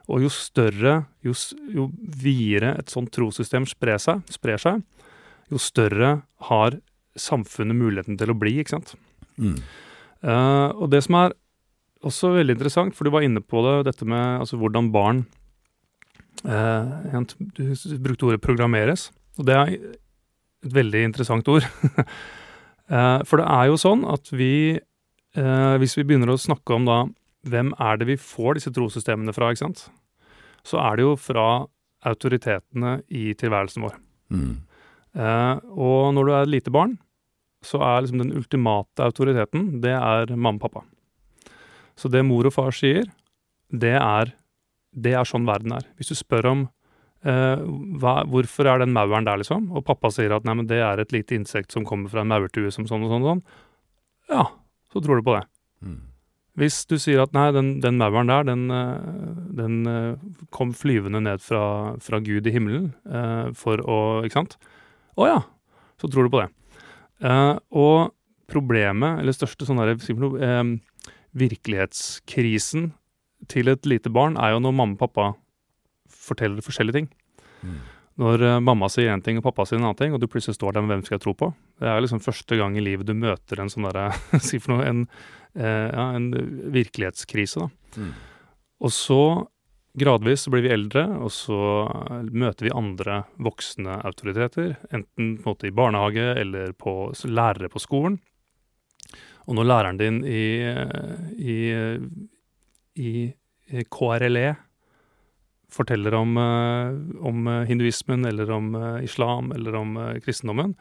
[0.08, 1.34] Og jo større, jo,
[1.74, 1.90] jo
[2.22, 4.84] videre et sånt trossystem sprer seg, sprer seg,
[5.52, 6.14] jo større
[6.50, 6.78] har
[7.20, 8.96] samfunnet muligheten til å bli, ikke sant.
[9.36, 9.58] Mm.
[10.24, 11.36] Uh, og det som er
[12.08, 15.26] også veldig interessant, for du var inne på det, dette med altså, hvordan barn
[16.46, 17.24] uh,
[17.58, 21.68] Du brukte ordet 'programmeres', og det er et veldig interessant ord.
[22.88, 26.88] Eh, for det er jo sånn at vi, eh, hvis vi begynner å snakke om
[26.88, 27.00] da
[27.48, 29.88] hvem er det vi får disse trossystemene fra, ikke sant,
[30.68, 31.68] så er det jo fra
[32.08, 34.00] autoritetene i tilværelsen vår.
[34.32, 34.56] Mm.
[35.18, 36.98] Eh, og når du er et lite barn,
[37.66, 40.84] så er liksom den ultimate autoriteten, det er mamma og pappa.
[41.98, 43.08] Så det mor og far sier,
[43.74, 44.32] det er,
[44.94, 45.88] det er sånn verden er.
[45.98, 46.68] Hvis du spør om
[47.26, 47.64] eh,
[48.02, 51.02] hva, hvorfor er den mauren der, liksom, og pappa sier at nei, men det er
[51.02, 53.44] et lite insekt som kommer fra en maurtue som sånn og sånn og sånn,
[54.34, 54.46] ja,
[54.94, 55.46] så tror du på det.
[55.86, 56.00] Mm.
[56.58, 61.22] Hvis du sier at nei, den, den mauren der, den, eh, den eh, kom flyvende
[61.22, 64.58] ned fra, fra Gud i himmelen uh, for å Ikke sant?
[65.18, 65.38] Å ja,
[66.02, 66.50] så tror du på det.
[67.22, 67.98] Uh, og
[68.50, 70.64] problemet, eller største sånn eh,
[71.38, 72.92] virkelighetskrisen
[73.52, 75.28] til et lite barn, er jo når mamma og pappa
[76.28, 77.10] forteller forskjellige ting.
[77.64, 77.80] Mm.
[78.22, 80.58] Når eh, mamma sier én ting og pappa sier en annen ting, og du plutselig
[80.58, 81.52] står der med hvem skal jeg tro på.
[81.78, 84.10] Det er liksom første gang i livet du møter en sånn derre
[84.48, 85.04] Si for noe, en,
[85.54, 86.32] eh, ja, en
[86.74, 88.02] virkelighetskrise, da.
[88.02, 88.16] Mm.
[88.88, 89.22] Og så
[89.98, 91.60] gradvis så blir vi eldre, og så
[92.30, 94.76] møter vi andre voksne autoriteter.
[94.94, 98.20] Enten på en måte i barnehage eller på lærere på skolen.
[99.48, 100.44] Og når læreren din i,
[101.40, 101.58] i,
[103.00, 103.12] i,
[103.72, 104.52] i KRLE
[105.72, 110.76] forteller om, eh, om eh, hinduismen eller om eh, islam eller om kristendommen,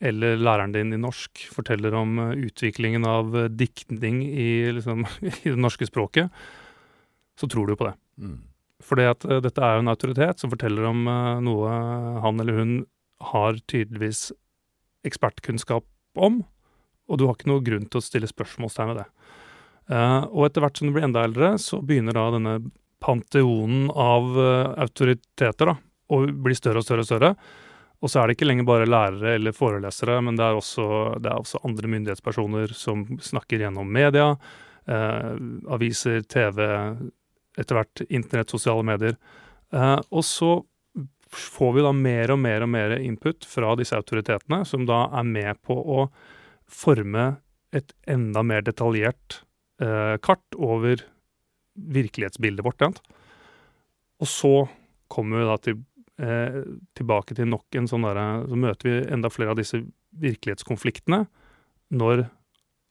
[0.00, 5.86] eller læreren din i norsk forteller om utviklingen av diktning i, liksom, i det norske
[5.86, 6.30] språket,
[7.40, 7.94] så tror du på det.
[8.18, 8.40] Mm.
[8.84, 11.06] For dette er jo en autoritet som forteller om
[11.40, 11.76] noe
[12.20, 12.72] han eller hun
[13.30, 14.26] har tydeligvis
[15.08, 15.86] ekspertkunnskap
[16.20, 16.42] om,
[17.08, 19.06] og du har ikke noe grunn til å stille spørsmålstegn ved det.
[19.84, 22.54] Uh, og etter hvert som du blir enda eldre, så begynner da denne
[23.04, 25.76] panteonen av eh, autoriteter da,
[26.14, 27.32] og blir større og større og større.
[28.04, 30.86] Og så er det ikke lenger bare lærere eller forelesere, men det er også,
[31.24, 34.34] det er også andre myndighetspersoner som snakker gjennom media,
[34.90, 35.30] eh,
[35.72, 36.60] aviser, TV,
[37.56, 39.16] etter hvert internett, sosiale medier.
[39.72, 40.58] Eh, og så
[41.34, 45.26] får vi da mer og mer og mer input fra disse autoritetene, som da er
[45.26, 46.06] med på å
[46.70, 47.34] forme
[47.74, 49.40] et enda mer detaljert
[49.82, 51.02] eh, kart over
[51.74, 52.78] virkelighetsbildet vårt.
[52.78, 53.00] sant?
[54.22, 54.54] Og så
[55.10, 55.76] kommer vi da til
[56.22, 56.62] eh,
[56.96, 59.82] tilbake til nok en sånn derre Så møter vi enda flere av disse
[60.14, 61.24] virkelighetskonfliktene
[61.94, 62.28] når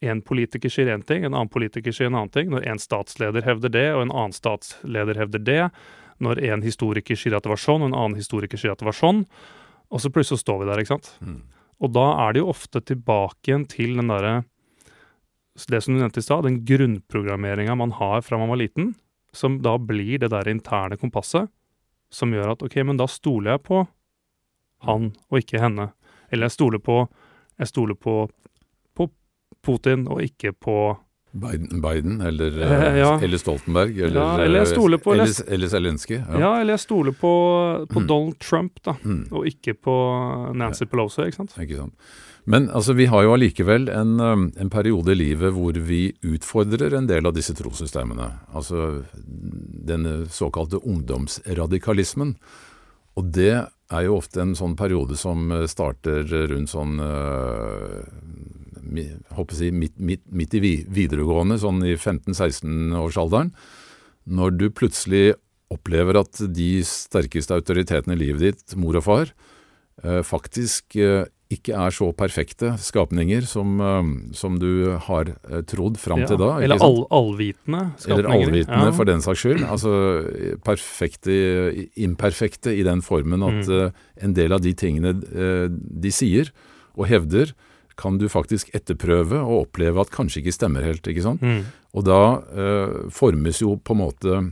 [0.03, 2.49] en politiker sier én ting, en annen politiker sier en annen ting.
[2.51, 5.61] Når en statsleder hevder det, og en annen statsleder hevder det.
[6.23, 8.89] Når en historiker sier at det var sånn, og en annen historiker sier at det
[8.89, 9.23] var sånn.
[9.93, 11.13] Og så plutselig står vi der, ikke sant.
[11.23, 11.39] Mm.
[11.83, 14.35] Og da er det jo ofte tilbake igjen til den derre
[15.53, 18.93] Det som du nevnte i stad, den grunnprogrammeringa man har fra man var liten,
[19.33, 21.49] som da blir det der interne kompasset,
[22.13, 23.83] som gjør at OK, men da stoler jeg på
[24.85, 25.91] han og ikke henne.
[26.29, 27.05] Eller jeg stoler på
[27.61, 28.31] Jeg stoler på,
[28.97, 29.05] på
[29.61, 30.97] Putin og ikke på
[31.33, 33.19] Biden, Biden eller, Eh, ja.
[33.19, 36.19] eller Stoltenberg, eller, Ja, eller jeg på- eller, eller Zelenskyj.
[36.39, 37.31] Ja, eller jeg stoler på,
[37.89, 38.07] på Mm.
[38.07, 39.27] Donald Trump, da, Mm.
[39.31, 41.55] og ikke på Nancy Pelosi, ikke sant?
[41.57, 41.93] Ikke sant?
[42.45, 46.93] Men altså, vi har jo allikevel en, um, en periode i livet hvor vi utfordrer
[46.97, 48.31] en del av disse trossystemene.
[48.53, 49.05] Altså
[49.85, 52.35] denne såkalte ungdomsradikalismen.
[53.15, 53.53] Og det
[53.91, 58.03] er jo ofte en sånn periode som eh, starter rundt sånn øh,
[59.53, 63.51] si, midt, midt, midt i videregående, sånn i 15-16-årsalderen.
[64.29, 65.33] Når du plutselig
[65.73, 69.31] opplever at de sterkeste autoritetene i livet ditt, mor og far,
[70.03, 75.33] eh, faktisk eh, ikke er så perfekte skapninger som, eh, som du har
[75.69, 76.59] trodd fram til da.
[76.65, 78.29] Eller all, allvitende skapninger.
[78.29, 78.91] Eller allvitende, Ja.
[78.91, 79.65] for den saks skyld.
[79.67, 79.91] Altså
[80.63, 81.35] perfekte,
[81.97, 83.93] imperfekte i den formen at Mm.
[84.21, 85.13] en del av de tingene
[86.01, 86.49] de sier
[86.97, 87.53] og hevder,
[87.99, 91.07] kan du faktisk etterprøve og oppleve at kanskje ikke stemmer helt.
[91.07, 91.41] ikke sant?
[91.41, 91.63] Mm.
[91.93, 92.19] Og da
[92.53, 94.43] eh, formes jo på en måte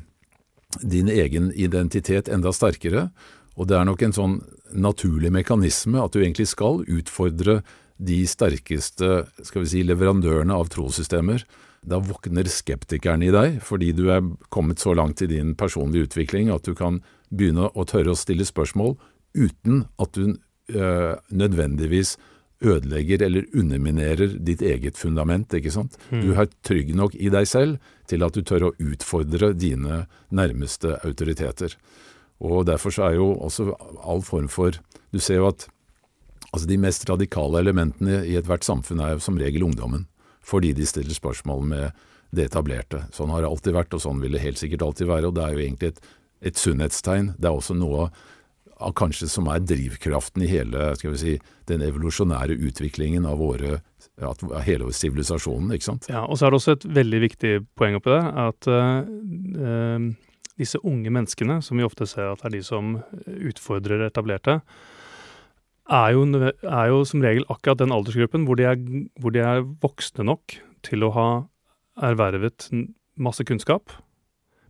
[0.82, 3.10] din egen identitet enda sterkere.
[3.60, 4.38] Og det er nok en sånn
[4.72, 7.60] naturlig mekanisme at du egentlig skal utfordre
[8.02, 11.44] de sterkeste skal vi si, leverandørene av trossystemer.
[11.86, 14.24] Da våkner skeptikeren i deg, fordi du er
[14.54, 18.46] kommet så langt i din personlige utvikling at du kan begynne å tørre å stille
[18.46, 18.96] spørsmål
[19.38, 20.34] uten at du
[20.74, 22.18] eh, nødvendigvis
[22.62, 25.54] ødelegger eller underminerer ditt eget fundament.
[25.54, 25.98] ikke sant?
[26.12, 26.22] Mm.
[26.22, 31.00] Du er trygg nok i deg selv til at du tør å utfordre dine nærmeste
[31.06, 31.76] autoriteter.
[32.42, 33.72] Og Derfor så er jo også
[34.04, 34.74] all form for
[35.12, 35.68] Du ser jo at
[36.52, 40.08] altså de mest radikale elementene i ethvert samfunn er jo som regel ungdommen.
[40.42, 41.92] Fordi de stiller spørsmål med
[42.32, 43.06] det etablerte.
[43.12, 45.28] Sånn har det alltid vært, og sånn vil det helt sikkert alltid være.
[45.28, 46.00] Og det er jo egentlig et,
[46.42, 47.34] et sunnhetstegn.
[47.38, 48.22] Det er også noe av
[48.98, 51.36] kanskje som er drivkraften i hele skal vi si,
[51.70, 53.80] den evolusjonære utviklingen av våre,
[54.18, 55.74] at, hele sivilisasjonen.
[55.76, 56.10] ikke sant?
[56.12, 60.08] Ja, og så er det også et veldig viktig poeng oppi det, at eh,
[60.62, 64.60] disse unge menneskene, som vi ofte ser at er de som utfordrer etablerte,
[65.92, 68.80] er jo, er jo som regel akkurat den aldersgruppen hvor de, er,
[69.20, 71.28] hvor de er voksne nok til å ha
[72.02, 72.70] ervervet
[73.20, 73.92] masse kunnskap,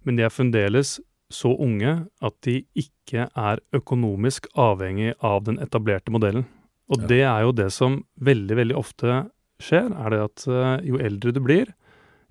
[0.03, 0.97] men de er fremdeles
[1.31, 6.45] så unge at de ikke er økonomisk avhengig av den etablerte modellen.
[6.91, 7.07] Og Ja.
[7.07, 9.29] det er jo det som veldig, veldig ofte
[9.61, 11.73] skjer, er det at eh, jo eldre du blir,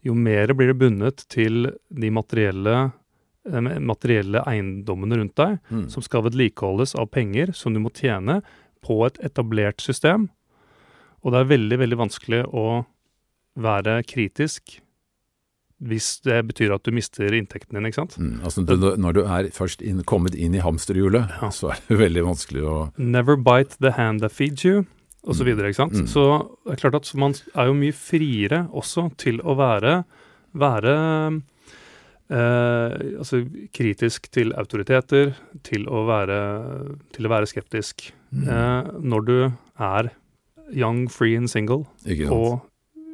[0.05, 2.93] jo mer blir du bundet til de materielle,
[3.49, 5.89] eh, materielle eiendommene rundt deg, Mm.
[5.91, 8.43] som skal vedlikeholdes av penger som du må tjene
[8.83, 10.29] på et etablert system.
[11.25, 12.87] Og det er veldig, veldig vanskelig å
[13.57, 14.81] være kritisk
[15.81, 18.17] hvis det betyr at du mister inntekten din, ikke sant?
[18.21, 21.49] Mm, altså du, Når du er først inn, kommet inn i hamsterhjulet, Ja.
[21.51, 24.85] så er det veldig vanskelig å Never bite the hand that feeds you,
[25.25, 25.59] og så Mm.
[25.59, 25.93] ikke sant?
[25.93, 26.07] Mm.
[26.07, 30.05] Så det er klart at man er jo mye friere også til å være,
[30.55, 31.43] være
[32.31, 33.41] eh, altså
[33.73, 35.35] kritisk til autoriteter,
[35.67, 36.41] til å være,
[37.13, 38.13] til å være skeptisk.
[38.33, 38.49] Mm.
[38.49, 40.11] Eh, når du er
[40.73, 41.87] young, free and single,
[42.31, 42.61] og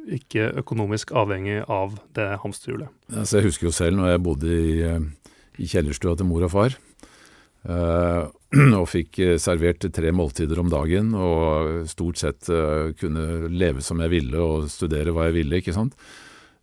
[0.07, 2.91] ikke økonomisk avhengig av det hamsterhjulet.
[3.11, 6.53] Altså, jeg husker jo selv når jeg bodde i, eh, i kjellerstua til mor og
[6.53, 6.77] far,
[7.67, 8.29] Uh,
[8.79, 13.99] og fikk eh, servert tre måltider om dagen, og stort sett uh, kunne leve som
[13.99, 15.97] jeg ville og studere hva jeg ville, ikke sant.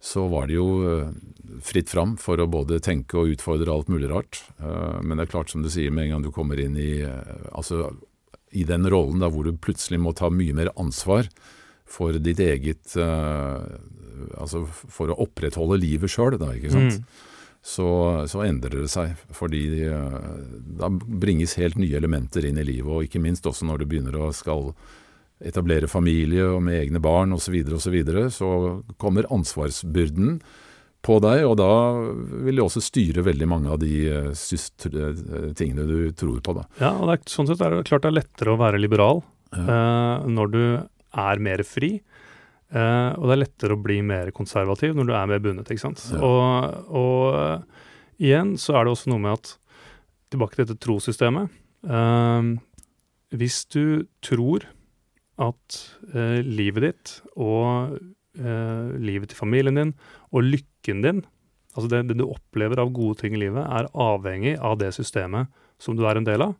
[0.00, 1.10] Så var det jo uh,
[1.64, 4.40] fritt fram for å både tenke og utfordre alt mulig rart.
[5.04, 7.04] Men det er klart, som du sier, med en gang du kommer inn i
[7.52, 7.92] altså
[8.54, 11.28] i den rollen da hvor du plutselig må ta mye mer ansvar
[11.86, 13.64] for ditt eget eh,
[14.38, 17.00] Altså for å opprettholde livet sjøl, da, ikke sant.
[17.00, 17.32] Mm.
[17.64, 17.86] Så,
[18.30, 20.18] så endrer det seg, fordi eh,
[20.78, 22.90] da bringes helt nye elementer inn i livet.
[22.92, 24.70] Og ikke minst også når du begynner å skal
[25.44, 28.50] etablere familie og med egne barn osv., så, videre, og så,
[28.84, 30.38] så kommer ansvarsbyrden
[31.04, 31.70] på deg, og da
[32.46, 36.54] vil det også styre veldig mange av de eh, tingene du tror på.
[36.56, 36.64] Da.
[36.80, 39.24] Ja, og det er, sånn sett er det klart det er lettere å være liberal
[39.54, 39.64] Ja.
[39.64, 40.62] eh, når du
[41.20, 41.96] er mer fri.
[42.74, 45.84] Uh, og det er lettere å bli mer konservativ når du er mer bundet, ikke
[45.84, 46.00] sant.
[46.10, 46.20] Ja.
[46.26, 47.84] Og, og uh,
[48.18, 49.58] igjen så er det også noe med at
[50.32, 51.52] Tilbake til dette trossystemet.
[51.86, 52.56] Uh,
[53.38, 54.64] hvis du tror
[55.38, 55.76] at
[56.46, 57.94] livet ditt og
[59.02, 59.92] livet til familien din
[60.34, 61.20] og lykken din,
[61.74, 65.50] altså det, det, du opplever av gode ting i livet, er avhengig av det systemet
[65.82, 66.54] som du er en del av,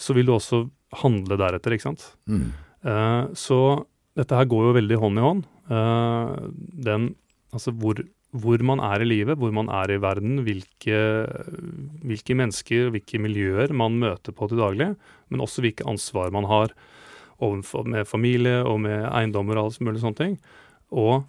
[0.00, 0.64] så vil du også
[1.04, 2.08] handle deretter, ikke sant.
[2.28, 2.48] Mm.
[2.86, 3.60] Uh, så
[4.16, 5.46] dette her går jo veldig hånd i hånd.
[6.86, 7.08] den,
[7.52, 7.98] altså hvor
[8.36, 10.98] hvor man er i livet, hvor man er i verden, hvilke,
[12.04, 14.90] hvilke mennesker, hvilke miljøer man møter på til daglig,
[15.30, 16.74] men også hvilke ansvar man har
[17.84, 20.36] med familie og med eiendommer og alt mulig sånne ting.
[20.96, 21.26] Og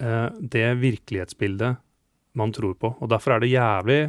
[0.00, 1.80] eh, det virkelighetsbildet
[2.38, 2.94] man tror på.
[3.00, 4.00] Og derfor er det jævlig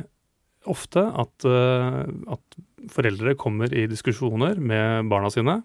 [0.69, 2.57] ofte at, uh, at
[2.93, 5.55] foreldre kommer i diskusjoner med barna sine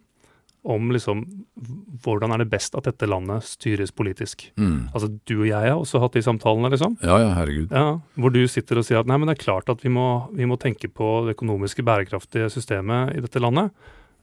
[0.66, 1.22] om liksom
[2.04, 4.48] hvordan er det best at dette landet styres politisk.
[4.58, 4.88] Mm.
[4.92, 6.96] Altså Du og jeg har også hatt de samtalene, liksom.
[7.06, 7.70] Ja, ja, herregud.
[7.70, 10.26] Ja, hvor du sitter og sier at nei, men det er klart at vi må,
[10.36, 13.74] vi må tenke på det økonomiske bærekraftige systemet i dette landet.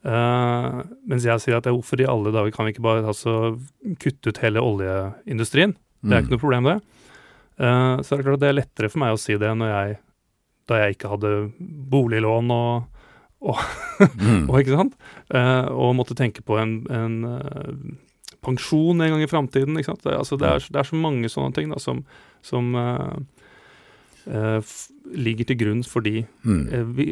[0.04, 3.56] Uh, mens jeg sier at hvorfor i alle dager kan vi ikke bare altså,
[4.04, 5.78] kutte ut hele oljeindustrien?
[6.04, 6.26] Det er mm.
[6.26, 6.80] ikke noe problem, det.
[7.56, 9.72] Uh, så det er klart at det er lettere for meg å si det når
[9.72, 10.02] jeg,
[10.68, 11.32] da jeg ikke hadde
[11.94, 12.93] boliglån og
[13.44, 13.60] og,
[14.00, 14.48] mm.
[14.50, 14.98] og, ikke sant?
[15.36, 17.72] Eh, og måtte tenke på en, en uh,
[18.44, 19.78] pensjon en gang i framtiden.
[19.78, 20.04] ikke sant?
[20.06, 22.04] Det, altså, det, er, det, er, så mange sånne ting da, som,
[22.46, 23.16] som uh,
[24.32, 24.76] uh,
[25.14, 26.68] ligger til grunn for de mm.
[26.98, 27.12] vi,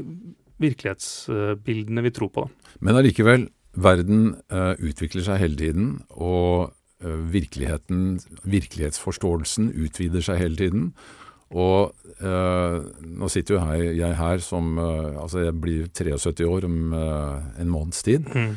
[0.63, 2.45] virkelighetsbildene vi tror på.
[2.47, 2.77] Da.
[2.85, 4.35] Men allikevel, verden
[4.83, 6.71] utvikler seg hele tiden, og
[7.01, 10.83] virkeligheten, virkelighetsforståelsen utvider seg hele tiden.
[11.51, 11.91] Og
[12.23, 16.93] øh, nå sitter jo jeg, jeg her som øh, Altså, jeg blir 73 år om
[16.93, 18.19] øh, en måneds tid.
[18.19, 18.55] Mm.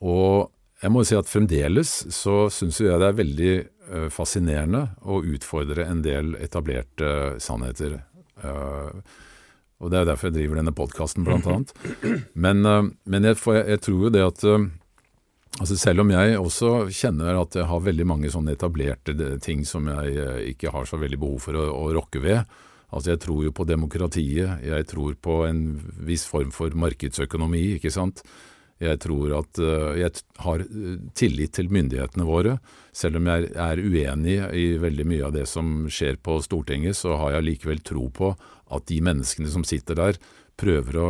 [0.00, 0.50] Og
[0.82, 3.54] jeg må jo si at fremdeles så syns jeg det er veldig
[4.10, 7.98] fascinerende å utfordre en del etablerte sannheter.
[9.78, 11.54] og det er derfor jeg driver denne podkasten, blant mhm.
[11.54, 12.32] annet.
[12.34, 12.62] Men,
[13.04, 14.44] men jeg, jeg, jeg, tror jo det at
[15.60, 19.12] Altså Selv om jeg også kjenner at jeg har veldig mange sånne etablerte
[19.44, 22.54] ting som jeg eh, ikke har så veldig behov for å, å rokke ved.
[22.92, 25.62] Altså Jeg tror jo på demokratiet, jeg tror på en
[26.08, 28.24] viss form for markedsøkonomi, ikke sant.
[28.82, 32.56] Jeg tror at uh, jeg har eh, tillit til myndighetene våre.
[32.96, 37.14] Selv om jeg er uenig i veldig mye av det som skjer på Stortinget, så
[37.20, 38.32] har jeg likevel tro på
[38.72, 40.22] at de menneskene som sitter der,
[40.62, 41.06] prøver å,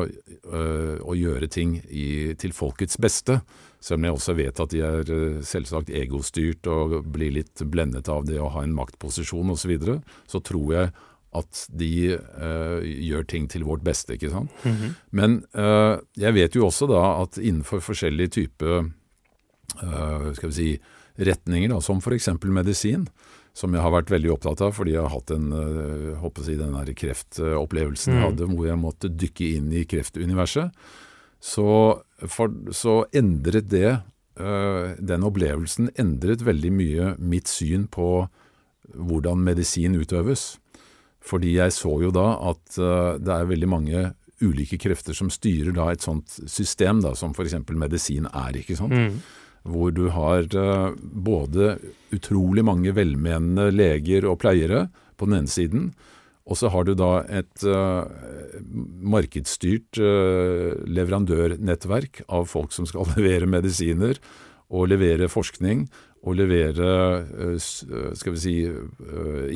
[1.02, 3.40] å gjøre ting i, til folkets beste.
[3.82, 8.10] Selv om jeg også vet at de er eh, selvsagt egostyrt og blir litt blendet
[8.12, 9.96] av det å ha en maktposisjon osv., så, videre,
[10.30, 10.92] så tror jeg
[11.32, 14.50] at de uh, gjør ting til vårt beste, ikke sant.
[14.64, 14.90] Mm -hmm.
[15.10, 18.90] Men uh, jeg vet jo også da at innenfor forskjellige typer
[19.82, 20.80] uh, skal vi si,
[21.16, 22.28] retninger, da, som f.eks.
[22.42, 23.08] medisin,
[23.54, 25.52] som jeg har vært veldig opptatt av fordi jeg har hatt en,
[26.16, 28.18] håper den kreftopplevelsen mm.
[28.18, 30.70] jeg hadde hvor jeg måtte dykke inn i kreftuniverset
[31.42, 31.68] så,
[32.30, 33.88] for, så endret det
[34.38, 38.28] uh, Den opplevelsen endret veldig mye mitt syn på
[38.92, 40.52] hvordan medisin utøves.
[41.22, 44.04] Fordi jeg så jo da at uh, det er veldig mange
[44.42, 47.58] ulike krefter som styrer da et sånt system, da, som f.eks.
[47.78, 48.58] medisin er.
[48.58, 48.94] ikke sant?
[48.94, 49.20] Mm.
[49.72, 51.76] Hvor du har uh, både
[52.14, 54.88] utrolig mange velmenende leger og pleiere
[55.18, 55.92] på den ene siden,
[56.42, 58.02] og så har du da et uh,
[59.14, 64.18] markedsstyrt uh, leverandørnettverk av folk som skal levere medisiner
[64.72, 65.86] og levere forskning
[66.22, 66.88] og levere
[67.22, 68.56] uh, skal vi si,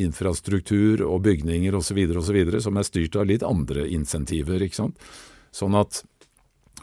[0.03, 4.63] infrastruktur og bygninger osv., osv., som er styrt av litt andre insentiver.
[4.63, 5.11] ikke sant?
[5.55, 6.05] Sånn at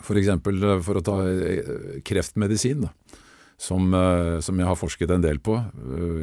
[0.04, 0.32] f.eks.
[0.44, 1.18] For, for å ta
[2.04, 3.20] kreftmedisin, da,
[3.62, 3.94] som,
[4.44, 5.56] som, jeg har forsket en del på,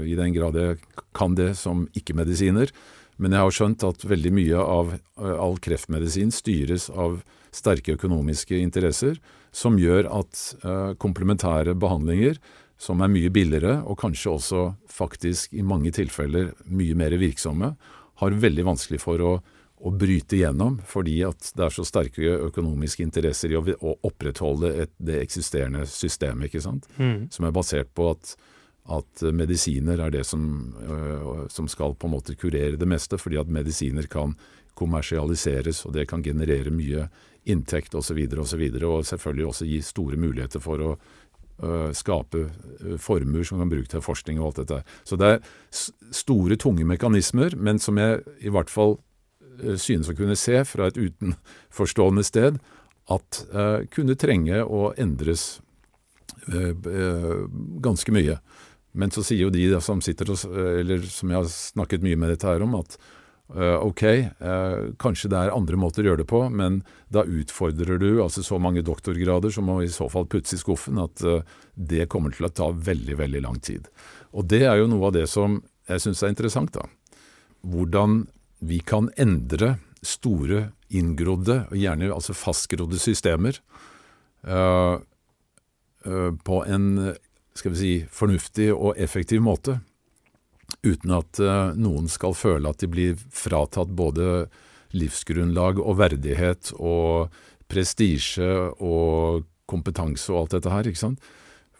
[0.04, 0.80] i den grad jeg
[1.16, 2.72] kan det som ikke-medisiner,
[3.20, 7.20] men jeg har skjønt at veldig mye av eh, all kreftmedisin styres av
[7.54, 9.18] sterke økonomiske interesser,
[9.52, 12.36] som gjør at uh, komplementære behandlinger,
[12.78, 17.72] som er mye billigere og kanskje også faktisk i mange tilfeller mye mer virksomme,
[18.22, 19.32] har veldig vanskelig for å,
[19.82, 24.70] å bryte gjennom, fordi at det er så sterke økonomiske interesser i å, å opprettholde
[24.84, 26.88] et, det eksisterende systemet, ikke sant?
[27.02, 27.26] Mm.
[27.34, 28.36] som er basert på at
[28.90, 33.38] at medisiner er det som, øh, som, skal på en måte kurere det meste, fordi
[33.40, 34.34] at medisiner kan
[34.78, 37.06] kommersialiseres, og det kan generere mye
[37.50, 41.92] inntekt osv., og, så videre, og, og selvfølgelig også gi store muligheter for å øh,
[41.94, 42.46] skape
[42.80, 44.82] øh, formuer som kan bruke til forskning og alt dette.
[45.04, 45.40] Så det er
[46.10, 48.98] store, tunge mekanismer, men som jeg i hvert fall
[49.76, 52.56] synes å kunne se fra et utenforstående sted,
[53.12, 53.40] at
[53.92, 55.58] kunne trenge å endres
[57.84, 58.38] ganske mye.
[58.92, 62.34] Men så sier jo de som sitter og, eller som jeg har snakket mye med
[62.34, 62.98] dette her om, at
[63.50, 64.02] Uh, ok,
[64.38, 66.76] uh, kanskje det er andre måter å gjøre det på, men
[67.10, 71.00] da utfordrer du altså så mange doktorgrader som må i så fall puttes i skuffen,
[71.02, 71.42] at uh,
[71.74, 73.88] det kommer til å ta veldig, veldig lang tid.
[74.38, 75.58] Og det er jo noe av det som
[75.90, 76.86] jeg syns er interessant, da.
[77.66, 78.28] Hvordan
[78.62, 83.58] vi kan endre store, inngrodde, og gjerne altså fastgrodde systemer
[86.46, 86.86] på en
[87.56, 89.80] skal vi si, fornuftig og effektiv måte
[90.86, 94.46] uten at uh, noen skal føle at de blir fratatt både
[94.96, 97.34] livsgrunnlag og verdighet og
[97.70, 98.48] prestisje
[98.82, 101.28] og kompetanse og alt dette her, ikke sant.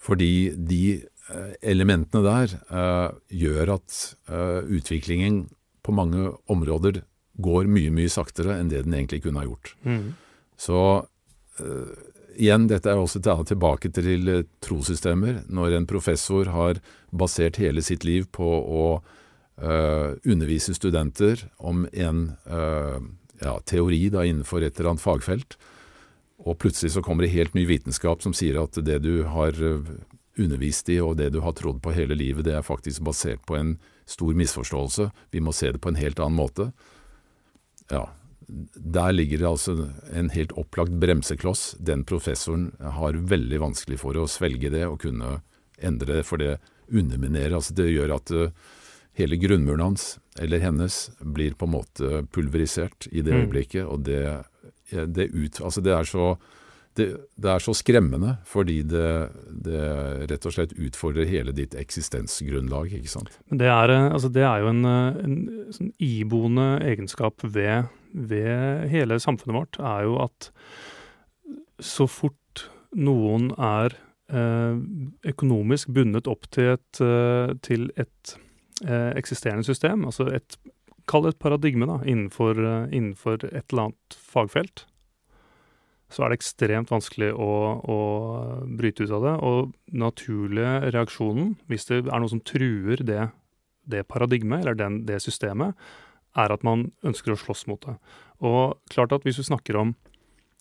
[0.01, 0.83] Fordi de
[1.31, 4.01] uh, elementene der uh, gjør at
[4.71, 5.45] utviklingen
[5.81, 7.01] på mange områder
[7.41, 9.73] går mye, mye saktere enn det den egentlig kunne ha gjort.
[9.87, 10.13] Mm.
[10.61, 10.81] Så
[12.37, 15.45] igjen, dette er også tilbake til eh, trossystemer.
[15.49, 22.31] Når en professor har basert hele sitt liv på å uh, undervise studenter om en
[22.47, 23.01] uh,
[23.43, 25.59] ja, teori da, innenfor et eller annet fagfelt,
[26.41, 29.59] og plutselig så kommer det helt ny vitenskap som sier at det du har
[30.41, 33.59] undervist i og det du har trodd på hele livet, det er faktisk basert på
[33.59, 33.75] en
[34.09, 35.11] stor misforståelse.
[35.35, 36.71] Vi må se det på en helt annen måte.
[37.91, 38.07] Ja,
[38.75, 39.77] der ligger det altså
[40.17, 41.77] en helt opplagt bremsekloss.
[41.79, 45.41] Den professoren har veldig vanskelig for å svelge det og kunne
[45.81, 46.59] endre det, for det
[46.91, 47.57] underminerer.
[47.57, 48.51] Altså det gjør at uh,
[49.19, 53.43] hele grunnmuren hans, eller hennes, blir på en måte pulverisert i det mm.
[53.45, 53.85] øyeblikket.
[53.87, 54.23] Og det,
[54.91, 56.33] det, ut, altså det er så
[56.99, 59.11] det, er så skremmende fordi det,
[59.65, 59.83] det,
[60.31, 62.93] rett og slett utfordrer hele ditt eksistensgrunnlag.
[62.99, 63.31] ikke sant?
[63.51, 65.39] Men Det er, eh, altså det er jo en, eh, en
[65.77, 70.51] sånn iboende egenskap ved, ved, hele samfunnet vårt, er jo at
[71.81, 73.95] så fort noen er
[74.33, 74.77] eh,
[75.31, 78.37] økonomisk bundet opp til et, eh, til et
[78.85, 80.59] eh, eksisterende system, altså et,
[81.11, 82.59] kall det et paradigme da, innenfor,
[82.91, 84.85] innenfor et eller annet fagfelt,
[86.11, 87.51] så er det ekstremt vanskelig å,
[87.87, 87.99] å,
[88.79, 89.35] bryte ut av det.
[89.47, 93.29] Og naturlige reaksjonen, hvis det er noe som truer det,
[93.91, 95.79] det paradigmet, eller den, det systemet,
[96.39, 97.97] er at man ønsker å slåss mot det.
[98.47, 99.95] Og klart at hvis du snakker om,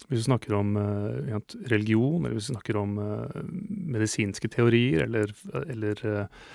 [0.07, 1.39] du snakker om uh,
[1.70, 5.34] religion, eller hvis du snakker om uh, medisinske teorier, eller,
[5.67, 6.47] eller uh,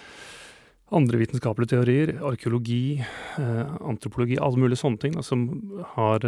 [0.94, 3.02] andre vitenskapelige teorier, arkeologi,
[3.40, 5.46] antropologi, alle mulige sånne ting da, som
[5.96, 6.22] har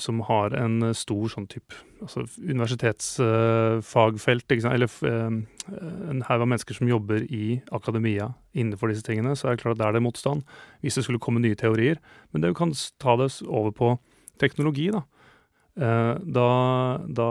[0.00, 5.30] som har en eh, stor sånn type altså universitetsfagfelt, uh, eller uh,
[6.12, 9.76] en haug av mennesker som jobber i akademia innenfor disse tingene, så er det klart
[9.76, 10.40] at der er det motstand
[10.84, 11.96] hvis det skulle komme nye teorier.
[12.32, 12.70] Men det kan
[13.02, 13.86] ta det over på
[14.38, 15.02] teknologi, da.
[15.78, 16.50] Uh, da,
[17.06, 17.30] da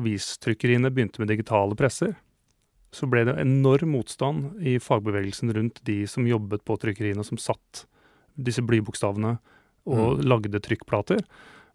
[0.00, 2.12] avistrykkeriene begynte med digitale presser,
[2.92, 7.86] så ble det enorm motstand i fagbevegelsen rundt de som jobbet på trykkeriene, som satt
[8.36, 9.38] disse blybokstavene
[9.88, 10.24] og mm.
[10.28, 11.24] lagde trykkplater.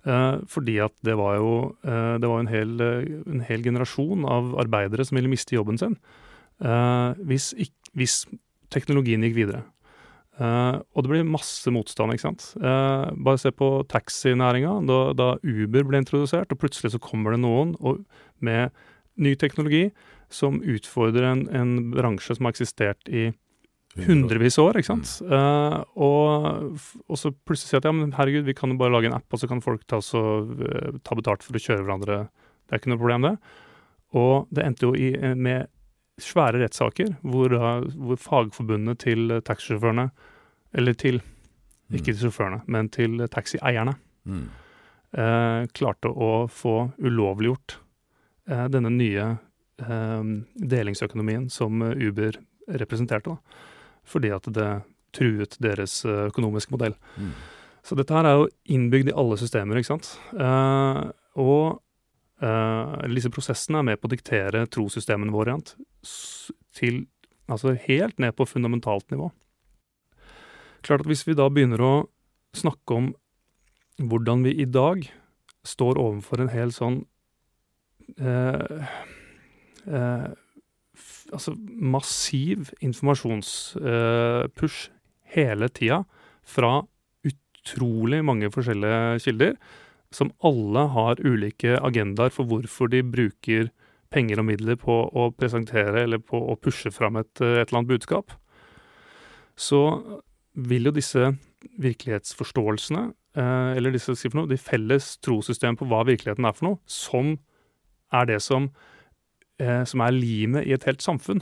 [0.06, 4.28] Uh, fordi at det var jo uh, det var en hel, uh, en hel, generasjon
[4.30, 5.98] av arbeidere som ville miste jobben sin
[6.58, 7.52] hvis,
[7.94, 8.14] hvis,
[8.74, 9.60] teknologien gikk videre.
[10.42, 12.46] og det blir masse motstand, ikke sant.
[12.58, 14.72] bare se på taxinæringa.
[14.90, 18.02] Da, da, Uber ble introdusert, og plutselig så kommer det noen og,
[18.42, 18.74] med
[19.22, 19.92] ny teknologi
[20.34, 23.28] som utfordrer en, en bransje som har eksistert i
[24.06, 25.12] hundrevis av år, ikke sant.
[25.26, 25.32] Mm.
[25.34, 29.10] Uh, og, og, så plutselig sier at ja, men herregud, vi kan jo bare lage
[29.10, 32.20] en app, og så kan folk ta, så, uh, ta betalt for å kjøre hverandre.
[32.68, 33.34] Det er ikke noe problem, det.
[34.18, 35.68] Og det endte jo i, eh, med
[36.24, 37.54] svære rettssaker hvor,
[37.94, 40.08] hvor fagforbundet til taxisjåførene,
[40.78, 41.98] eller til mm.
[42.00, 43.94] ikke til sjåførene, men til taxieierne,
[44.26, 44.46] mm.
[45.20, 47.82] uh, klarte å få ulovliggjort
[48.72, 49.24] denne nye
[49.78, 52.38] delingsøkonomien som Uber
[52.80, 53.36] representerte.
[53.36, 53.68] da
[54.08, 54.70] fordi at det
[55.16, 56.96] truet deres eh, økonomiske modell.
[57.18, 57.34] Mm.
[57.88, 60.10] Så dette her er jo innbygd i alle systemer, ikke sant.
[60.36, 61.02] Eh,
[61.40, 61.80] og
[62.44, 65.56] eh, disse prosessene er med på å diktere trossystemene våre
[66.78, 67.06] til
[67.48, 69.30] altså helt ned på fundamentalt nivå.
[70.86, 71.94] Klart at hvis vi da begynner å
[72.58, 73.14] snakke om
[73.98, 75.08] hvordan vi i dag
[75.68, 77.00] står overfor en hel sånn
[78.22, 78.92] eh,
[79.88, 80.28] eh,
[81.34, 84.94] altså, massiv informasjonspush uh,
[85.34, 86.04] hele tida
[86.48, 86.82] fra
[87.28, 89.58] utrolig mange forskjellige kilder,
[90.12, 93.68] som alle har ulike agendaer for hvorfor de bruker
[94.14, 97.92] penger og midler på å presentere eller på å pushe fram et, et eller annet
[97.92, 98.32] budskap,
[99.58, 99.82] så
[100.58, 101.34] vil jo disse
[101.82, 103.04] virkelighetsforståelsene,
[103.38, 107.36] eh, eller disse, si noe, de felles trossystemene på hva virkeligheten er for noe, som
[108.16, 108.97] er det som eh,
[109.58, 111.42] som er limet i et helt samfunn.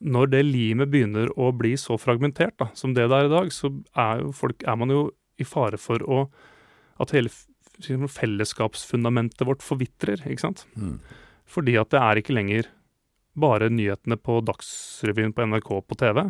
[0.00, 3.50] når det limet begynner å bli så fragmentert da, som det det er i dag,
[3.52, 5.02] så er, jo folk, er man jo
[5.40, 6.24] i fare for å,
[7.00, 7.30] at hele
[8.12, 10.22] fellesskapsfundamentet vårt forvitrer.
[10.28, 10.64] ikke sant?
[10.76, 10.98] Mm.
[11.50, 12.68] Fordi at det er ikke lenger
[13.34, 16.22] bare nyhetene på Dagsrevyen på NRK på TV.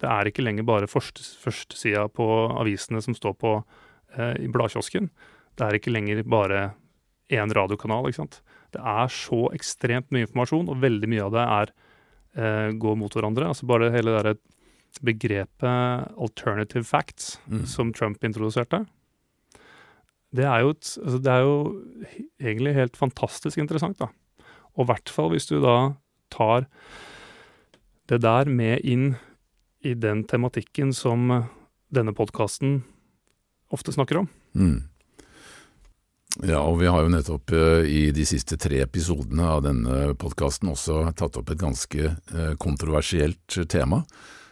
[0.00, 3.52] Det er ikke lenger bare førstesida på avisene som står på
[4.16, 5.10] eh, i bladkiosken.
[5.56, 6.70] Det er ikke lenger bare
[7.32, 8.08] én radiokanal.
[8.08, 8.40] ikke sant?
[8.76, 11.72] Det er så ekstremt mye informasjon, og veldig mye av det er
[12.36, 13.48] eh, går mot hverandre.
[13.48, 14.36] Altså bare hele det
[15.02, 17.66] begrepet 'alternative facts' Mm.
[17.66, 18.86] som Trump introduserte.
[20.34, 21.82] Det er, jo et, altså det er jo
[22.40, 24.08] egentlig helt fantastisk interessant, da.
[24.76, 25.94] Og i hvert fall hvis du da
[26.30, 26.66] tar
[28.08, 29.16] det der med inn
[29.82, 31.48] i den tematikken som
[31.94, 32.82] denne podkasten
[33.72, 34.28] ofte snakker om.
[34.54, 34.88] Mm.
[36.44, 40.68] Ja, og vi har jo nettopp eh, i de siste tre episodene av denne podkasten
[40.68, 44.02] også tatt opp et ganske eh, kontroversielt tema,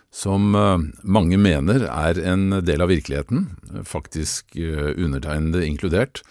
[0.09, 3.51] som eh, mange mener er en del av virkeligheten,
[3.85, 6.23] faktisk undertegnede inkludert.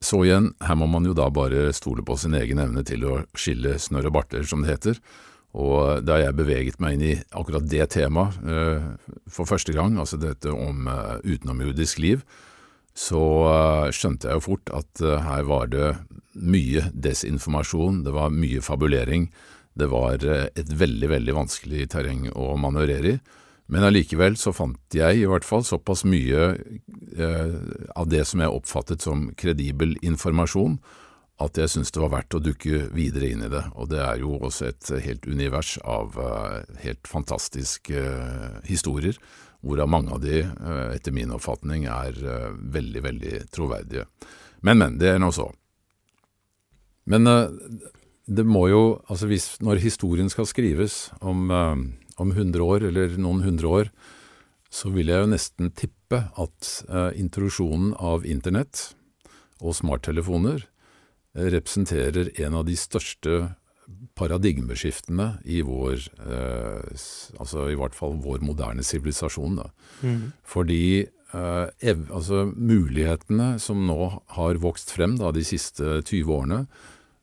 [0.00, 3.20] Så igjen, her må man jo da bare stole på sin egen evne til å
[3.36, 5.00] skille snørr og barter, som det heter.
[5.56, 8.36] Og da jeg beveget meg inn i akkurat det temaet
[9.32, 10.84] for første gang, altså dette om
[11.24, 12.26] utenomjordisk liv,
[12.96, 15.90] så eh, skjønte jeg jo fort at eh, her var det
[16.36, 19.28] mye desinformasjon, det var mye fabulering,
[19.76, 23.18] det var eh, et veldig, veldig vanskelig terreng å manøvrere i.
[23.72, 26.52] Men allikevel så fant jeg i hvert fall såpass mye
[27.18, 27.56] eh,
[27.98, 30.78] av det som jeg oppfattet som kredibel informasjon,
[31.42, 33.64] at jeg syntes det var verdt å dukke videre inn i det.
[33.76, 39.18] Og det er jo også et helt univers av eh, helt fantastiske eh, historier,
[39.66, 44.06] hvorav mange av de, eh, etter min oppfatning, er eh, veldig, veldig troverdige.
[44.62, 45.48] Men, men, det er nå så.
[47.10, 47.48] Men eh,
[48.26, 53.44] det må jo, altså hvis, når historien skal skrives om, om 100 år, eller noen
[53.44, 53.90] hundre år,
[54.66, 56.70] så vil jeg jo nesten tippe at
[57.14, 58.96] introduksjonen av internett
[59.62, 60.66] og smarttelefoner
[61.38, 63.38] representerer en av de største
[64.16, 67.02] paradigmeskiftene i vår, eh,
[67.38, 69.60] altså i hvert fall vår moderne sivilisasjon.
[70.02, 70.32] Mm.
[70.46, 76.64] Fordi eh, ev, altså mulighetene som nå har vokst frem da, de siste 20 årene,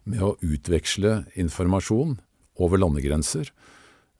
[0.04, 2.18] med å utveksle informasjon
[2.62, 3.50] over landegrenser,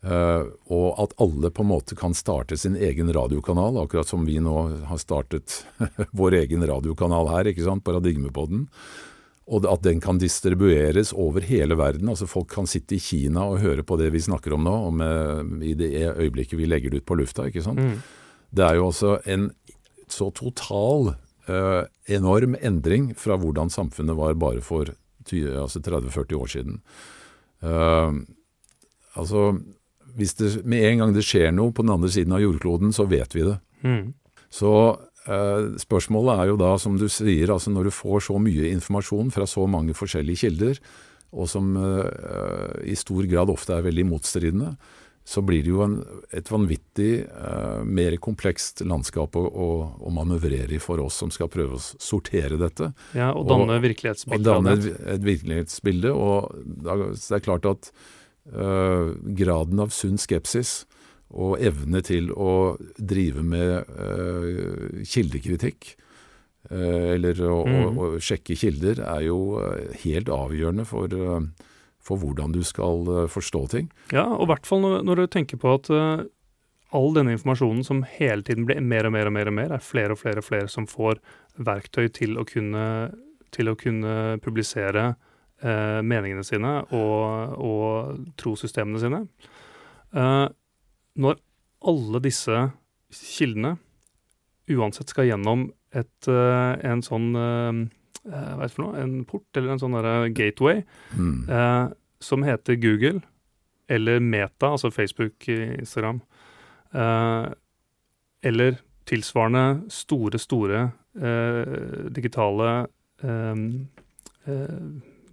[0.08, 4.40] eh, og at alle på en måte kan starte sin egen radiokanal, akkurat som vi
[4.44, 5.62] nå har startet
[6.20, 8.68] vår egen radiokanal her, ikke sant, Paradigmepodden.
[9.52, 12.10] Og at den kan distribueres over hele verden.
[12.10, 15.02] altså Folk kan sitte i Kina og høre på det vi snakker om nå, om,
[15.02, 17.48] eh, i det øyeblikket vi legger det ut på lufta.
[17.48, 17.80] ikke sant?
[17.80, 18.00] Mm.
[18.56, 19.52] Det er jo altså en
[20.08, 21.16] så total,
[21.48, 24.94] eh, enorm endring fra hvordan samfunnet var bare for
[25.32, 26.82] altså 30-40 år siden.
[27.64, 28.12] Eh,
[29.16, 29.60] altså,
[30.16, 33.08] hvis det med en gang det skjer noe på den andre siden av jordkloden, så
[33.10, 33.60] vet vi det.
[33.84, 34.14] Mm.
[34.54, 35.00] Så
[35.80, 39.46] spørsmålet er jo da, som du sier, altså når du får så mye informasjon fra
[39.48, 40.80] så mange forskjellige kilder,
[41.34, 44.76] og som eh, i stor grad ofte er veldig motstridende,
[45.24, 45.94] så blir det jo en,
[46.36, 49.68] et vanvittig eh, mer komplekst landskap å, å,
[50.04, 52.92] å manøvrere i for oss som skal prøve å sortere dette.
[53.16, 53.80] Ja, og Og- danne
[54.28, 56.12] Og danne et, et virkelighetsbilde.
[56.12, 56.52] Og
[56.84, 57.90] det er klart at
[58.52, 60.84] øh, graden av sunn skepsis
[61.34, 65.96] og evne til å drive med uh, kildekritikk,
[66.72, 67.98] uh, eller å, å, Mhm.
[67.98, 71.42] å sjekke kilder, er jo øh, helt avgjørende for, uh,
[72.04, 73.90] for hvordan du skal forstå ting.
[74.12, 76.26] Ja, og i hvert fall når, når du tenker på at eh,
[76.94, 79.80] all denne informasjonen som hele tiden blir mer og mer og mer, og mer er
[79.82, 81.22] flere og flere og flere som får
[81.58, 82.84] verktøy til å kunne,
[83.56, 85.14] til å kunne publisere
[85.64, 89.24] eh, meningene sine og, og trossystemene sine.
[90.14, 90.46] Eh,
[91.20, 91.38] når
[91.86, 92.72] alle disse
[93.14, 93.76] kildene
[94.74, 97.82] uansett skal gjennom et, eh, en sånn eh,
[98.32, 99.02] eh, hva det for noe?
[99.04, 100.84] En port eller en sånn der gateway,
[101.14, 101.50] Mm.
[101.50, 101.94] eh,
[102.24, 103.22] som heter Google,
[103.90, 106.22] eller Meta, altså Facebook, Instagram,
[106.96, 107.52] eh,
[108.44, 112.88] eller tilsvarende store, store eh, digitale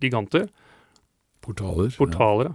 [0.01, 0.49] giganter,
[1.41, 1.91] Portaler.
[1.97, 2.55] portaler, ja.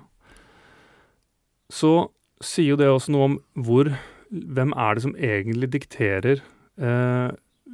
[1.72, 2.10] så
[2.44, 3.94] sier jo det også noe om hvor
[4.36, 6.40] Hvem er det som egentlig dikterer
[6.82, 7.28] eh,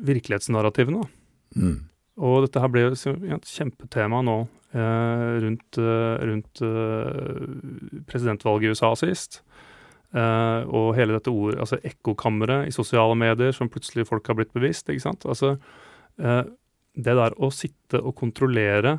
[0.03, 0.99] virkelighetsnarrativene?
[1.55, 1.77] Mm.
[2.21, 4.35] Og dette her ble jo et kjempetema nå
[4.75, 9.39] eh, rundt, eh, rundt eh, presidentvalget i USA sist.
[10.11, 14.51] Eh, og hele dette ordet, altså ekkokammeret i sosiale medier som plutselig folk har blitt
[14.53, 14.91] bevisst.
[14.91, 15.23] ikke sant?
[15.25, 15.55] Altså,
[16.19, 16.43] eh,
[16.99, 18.97] det der å sitte og kontrollere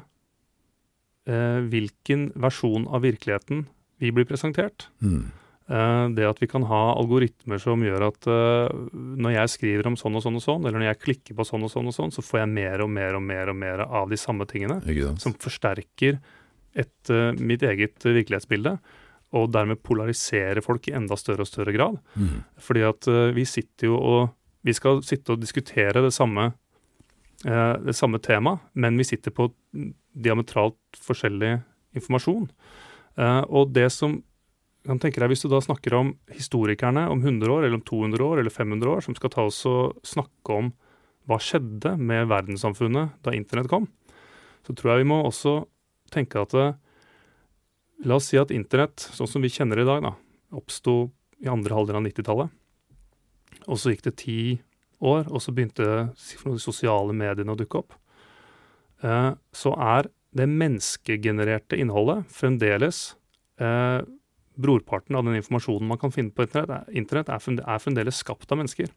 [1.29, 3.67] eh, hvilken versjon av virkeligheten
[4.03, 5.29] vi blir presentert, Mm.
[5.73, 9.97] Eh, det at vi kan ha algoritmer som gjør at eh, når jeg skriver om
[9.97, 12.13] sånn og sånn og sånn, eller når jeg klikker på sånn og sånn og sånn,
[12.13, 14.83] så får jeg mer og mer og mer og mer av de samme tingene.
[15.23, 16.19] Som forsterker
[16.77, 18.75] et, uh, mitt eget virkelighetsbilde.
[19.37, 21.97] Og dermed polariserer folk i enda større og større grad.
[22.21, 22.43] Mm.
[22.61, 26.53] Fordi at vi sitter jo og Vi skal sitte og diskutere det samme,
[27.43, 29.49] det samme temaet, men vi sitter på
[30.15, 31.57] diametralt forskjellig
[31.99, 32.47] informasjon.
[33.51, 34.21] og det som
[34.87, 38.25] kan tenke deg Hvis du da snakker om historikerne om 100 år, eller om 200
[38.25, 40.73] år, eller 500 år, som skal ta oss og snakke om
[41.31, 43.87] hva skjedde med verdenssamfunnet da internett kom,
[44.67, 45.61] så tror jeg vi må også
[46.13, 46.71] tenke at det,
[48.03, 50.11] La oss si at internett, sånn som vi kjenner det i dag, da,
[50.59, 52.51] oppsto i andre halvdel av 90-tallet.
[53.71, 54.39] Og så gikk det ti
[54.99, 57.95] år, og så begynte de sosiale mediene å dukke opp.
[59.07, 63.13] Eh, så er det menneskegenererte innholdet fremdeles
[63.61, 64.03] eh,
[64.55, 68.93] brorparten av den informasjonen man kan finne på internett, er, fremdeles skapt av mennesker.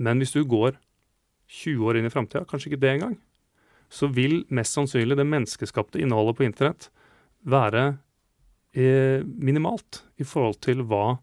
[0.00, 0.76] Men hvis du går
[1.50, 3.16] 20 år inn i framtida, kanskje ikke det engang,
[3.90, 6.88] så vil mest sannsynlig det menneskeskapte innholdet på internett
[7.42, 7.98] være
[8.76, 11.18] eh, minimalt i forhold til hva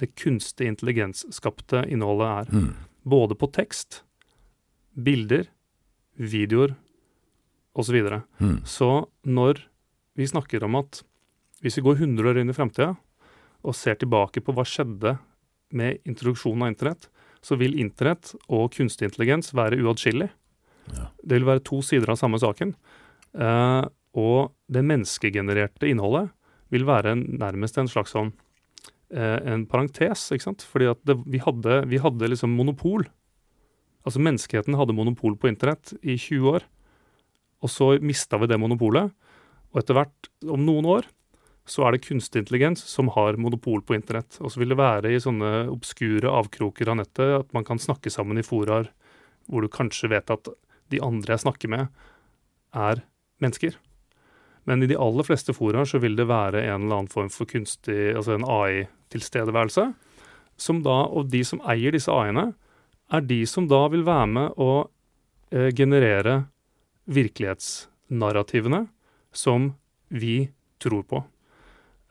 [0.00, 2.52] det kunstig intelligensskapte innholdet er.
[2.52, 2.72] Mm.
[3.06, 4.02] Både på tekst,
[4.96, 5.46] bilder,
[6.16, 6.74] videoer
[7.76, 7.90] osv.
[7.90, 8.22] Så, videre.
[8.40, 8.58] mm.
[8.64, 8.90] så
[9.28, 9.60] når
[10.16, 11.02] vi snakker om at
[11.64, 12.94] hvis vi går 100 år inn i framtida
[13.66, 15.16] og ser tilbake på hva skjedde
[15.76, 17.08] med introduksjonen av internett,
[17.42, 20.28] så vil internett og kunstig intelligens være uatskillig.
[20.94, 21.08] Ja.
[21.22, 22.74] Det vil være to sider av samme saken.
[23.36, 23.86] Uh,
[24.16, 26.30] og det menneskegenererte innholdet
[26.72, 28.32] vil være nærmest en slags sånn
[29.14, 30.64] uh, en parentes, ikke sant.
[30.66, 33.06] Fordi at det, vi, hadde, vi hadde liksom monopol.
[34.06, 36.66] Altså menneskeheten hadde monopol på internett i 20 år.
[37.64, 39.10] Og så mista vi det monopolet.
[39.74, 41.08] Og etter hvert, om noen år,
[41.66, 44.38] så er det kunstig intelligens som har monopol på internett.
[44.38, 48.12] Og så vil det være i sånne obskure avkroker av nettet at man kan snakke
[48.12, 48.92] sammen i foraer
[49.50, 50.50] hvor du kanskje vet at
[50.90, 51.90] de andre jeg snakker med,
[52.74, 53.02] er
[53.42, 53.74] mennesker.
[54.66, 57.46] Men i de aller fleste foraer så vil det være en eller annen form for
[57.50, 59.88] kunstig, altså en AI-tilstedeværelse.
[60.58, 62.52] Som da, Og de som eier disse AI-ene,
[63.12, 64.88] er de som da vil være med å
[65.52, 66.46] eh, generere
[67.06, 68.86] virkelighetsnarrativene
[69.30, 69.74] som
[70.08, 70.48] vi
[70.82, 71.22] tror på.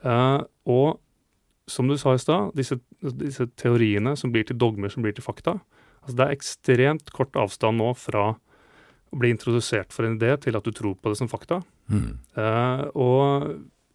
[0.05, 0.99] Uh, og
[1.71, 5.25] som du sa i stad, disse, disse, teoriene som blir til dogmer, som blir til
[5.25, 5.57] fakta
[6.05, 10.57] altså Det er ekstremt kort avstand nå fra å bli introdusert for en idé til
[10.57, 11.63] at du tror på det som fakta.
[11.89, 12.11] Mm.
[12.37, 13.47] Uh, og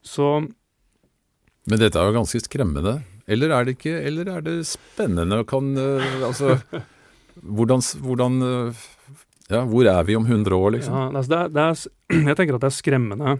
[0.03, 0.41] så
[1.71, 2.97] Men dette er jo ganske skremmende.
[3.31, 5.45] Eller er det ikke Eller er det spennende?
[5.47, 6.57] Kan uh, Altså
[7.43, 8.41] hvordan, hvordan
[9.51, 10.97] ja, Hvor er vi om 100 år, liksom?
[10.97, 13.37] Ja, altså det er, det er, jeg tenker at det er skremmende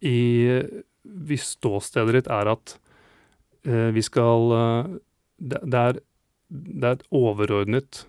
[0.00, 0.62] i
[1.06, 2.76] Hvis ståstedet ditt er at
[3.66, 4.92] eh, vi skal eh,
[5.38, 5.98] det, det, er,
[6.48, 8.06] det, er, et overordnet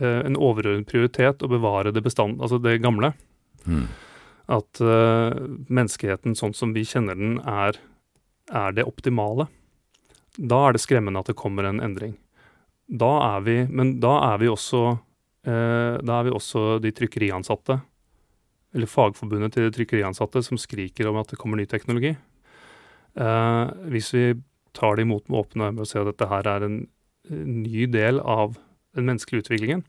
[0.00, 3.12] eh, en overordnet prioritet å bevare det bestand, altså det gamle.
[3.66, 3.86] Mm.
[4.50, 5.36] At eh,
[5.70, 7.78] menneskeheten sånn som vi kjenner den, er,
[8.50, 9.46] er det optimale.
[10.36, 12.16] Da er det skremmende at det kommer en endring.
[12.90, 14.82] Da er vi, men da er vi også
[15.46, 17.78] eh, da er vi også de trykkeriansatte
[18.74, 22.14] eller Fagforbundet til trykkeriansatte som skriker om at det kommer ny teknologi.
[23.18, 24.24] Eh, hvis vi
[24.76, 26.80] tar det imot med åpne øyne og ser at dette her er en,
[27.30, 28.56] ny del av
[28.96, 29.82] den menneskelige utviklingen,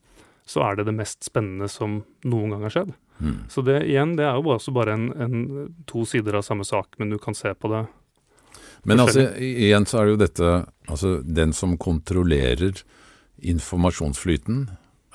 [0.46, 2.92] så er det det mest spennende som noen gang har skjedd.
[3.18, 3.38] Mm.
[3.50, 7.00] Så det igjen, det er jo også bare en, en, to sider av samme sak,
[7.00, 7.86] men du kan se på det.
[8.86, 10.52] Men altså, igjen så er det jo dette
[10.92, 12.82] Altså, den som kontrollerer
[13.38, 14.66] informasjonsflyten,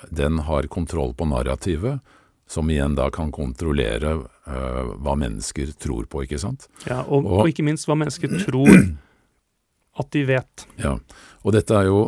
[0.08, 2.00] den har kontroll på narrativet
[2.47, 6.68] som igjen da kan kontrollere uh, hva mennesker tror på, ikke sant.
[6.86, 8.70] Ja, og, og, og, ikke minst hva mennesker tror
[10.01, 10.66] at de vet.
[10.78, 10.94] Ja,
[11.42, 12.01] og dette er jo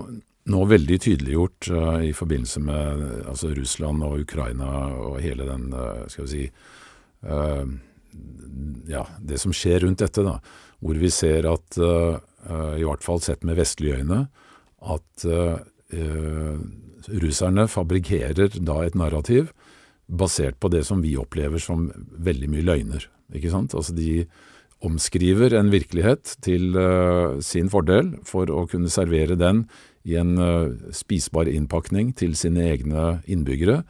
[0.49, 6.07] nå veldig tydeliggjort uh, i forbindelse med altså Russland og Ukraina og hele den, uh,
[6.11, 6.49] skal vi si
[8.89, 10.39] Ja, det som skjer rundt dette, da.
[10.81, 14.21] Hvor vi ser at, i hvert fall sett med vestlige øyne,
[14.81, 15.27] at
[17.23, 19.51] russerne fabrikkerer da et narrativ
[20.09, 23.05] basert på det som vi opplever som veldig mye løgner.
[23.37, 23.77] Ikke sant?
[23.77, 24.25] Altså de
[24.85, 29.65] omskriver en virkelighet til uh, sin fordel for å kunne servere den
[30.09, 33.83] i en uh, spisbar innpakning til sine egne innbyggere,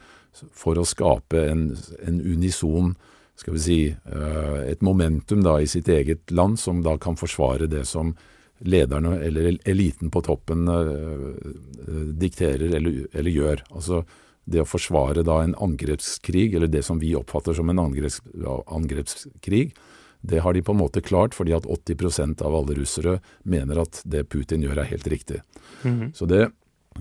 [0.55, 1.63] for å skape en,
[2.05, 2.93] en unison
[3.39, 3.79] skal vi si,
[4.11, 8.15] uh, et momentum da i sitt eget land som da kan forsvare det som
[8.59, 10.65] lederne eller eliten på toppen
[12.19, 13.61] dikterer eller, eller gjør.
[13.71, 14.01] Altså
[14.49, 18.21] det å forsvare da en angrepskrig, eller det som vi oppfatter som en angreps,
[18.67, 19.71] angrepskrig,
[20.21, 24.01] Det har de på en måte klart, fordi at 80% av alle russere mener at
[24.03, 25.39] det Putin gjør er helt riktig.
[25.83, 26.11] Mhm.
[26.13, 26.51] Så det,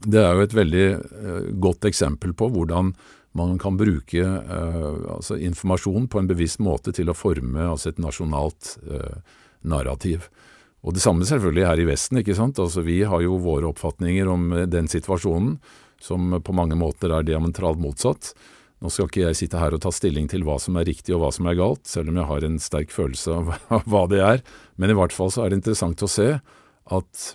[0.06, 2.94] det er jo et veldig eh, godt eksempel på hvordan
[3.34, 7.98] man kan bruke eh, altså informasjon på en bevisst måte til å forme altså et
[7.98, 9.18] nasjonalt eh,
[9.66, 10.28] narrativ.
[10.86, 12.20] Og det samme selvfølgelig her i Vesten.
[12.20, 12.58] ikke sant?
[12.62, 15.58] Altså Vi har jo våre oppfatninger om eh, den situasjonen,
[16.02, 18.32] som på mange måter er diametralt motsatt.
[18.78, 21.24] Nå skal ikke jeg sitte her og ta stilling til hva som er riktig og
[21.24, 23.34] hva som er galt, selv om jeg har en sterk følelse
[23.74, 24.44] av hva det er.
[24.78, 27.26] Men i hvert fall så er det interessant å se at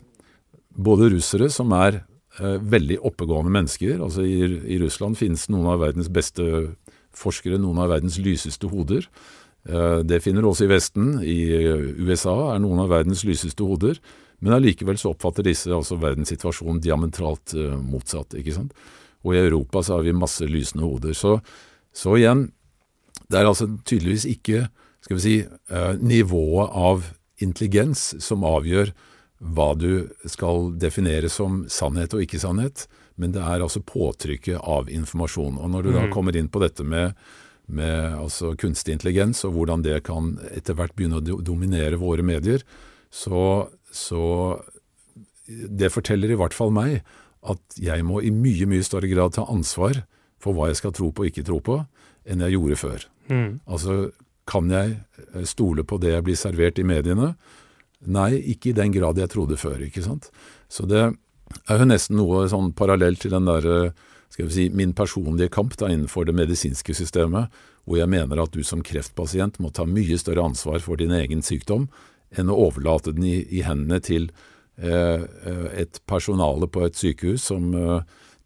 [0.73, 1.99] både russere, som er
[2.39, 4.39] eh, veldig oppegående mennesker altså i,
[4.73, 6.47] I Russland finnes noen av verdens beste
[7.13, 9.05] forskere, noen av verdens lyseste hoder.
[9.67, 11.13] Eh, det finner du også i Vesten.
[11.21, 13.99] I eh, USA er noen av verdens lyseste hoder.
[14.43, 18.35] Men allikevel så oppfatter disse altså verdenssituasjonen diametralt eh, motsatt.
[18.39, 18.73] ikke sant?
[19.23, 21.15] Og i Europa så har vi masse lysende hoder.
[21.15, 21.37] Så,
[21.95, 22.49] så igjen,
[23.31, 24.65] det er altså tydeligvis ikke
[25.03, 27.07] skal vi si, eh, nivået av
[27.43, 28.91] intelligens som avgjør
[29.43, 32.85] hva du skal definere som sannhet og ikke sannhet,
[33.19, 35.57] men det er altså påtrykket av informasjon.
[35.59, 36.13] Og når du da Mhm.
[36.13, 37.13] kommer inn på dette med,
[37.67, 42.63] med altså kunstig intelligens, og hvordan det kan etter hvert begynne å dominere våre medier,
[43.11, 44.23] så, så
[45.47, 47.01] det forteller i hvert fall meg
[47.43, 50.03] at jeg må i mye, mye større grad ta ansvar
[50.41, 51.79] for hva jeg skal tro på og ikke tro på,
[52.27, 53.03] enn jeg gjorde før.
[53.31, 53.49] Mm.
[53.67, 53.97] Altså,
[54.49, 54.95] kan jeg
[55.35, 57.33] eh, stole på det jeg blir servert i mediene?
[58.03, 60.29] Nei, ikke i den grad jeg trodde før, ikke sant.
[60.71, 63.93] Så det er jo nesten noe sånn parallelt til den derre
[64.33, 67.51] skal vi si, min personlige kamp da innenfor det medisinske systemet,
[67.85, 71.43] hvor jeg mener at du som kreftpasient må ta mye større ansvar for din egen
[71.45, 71.85] sykdom
[72.37, 74.29] enn å overlate den i, i hendene til
[74.77, 77.99] eh, eh, et personale på et sykehus som eh,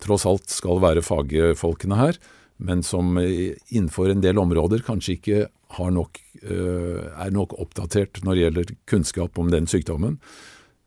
[0.04, 2.20] tross alt skal være fagfolkene her,
[2.58, 5.46] men som eh, innenfor en del områder kanskje ikke
[5.94, 10.22] nok, eh, er nok oppdatert når det gjelder kunnskap om den sykdommen.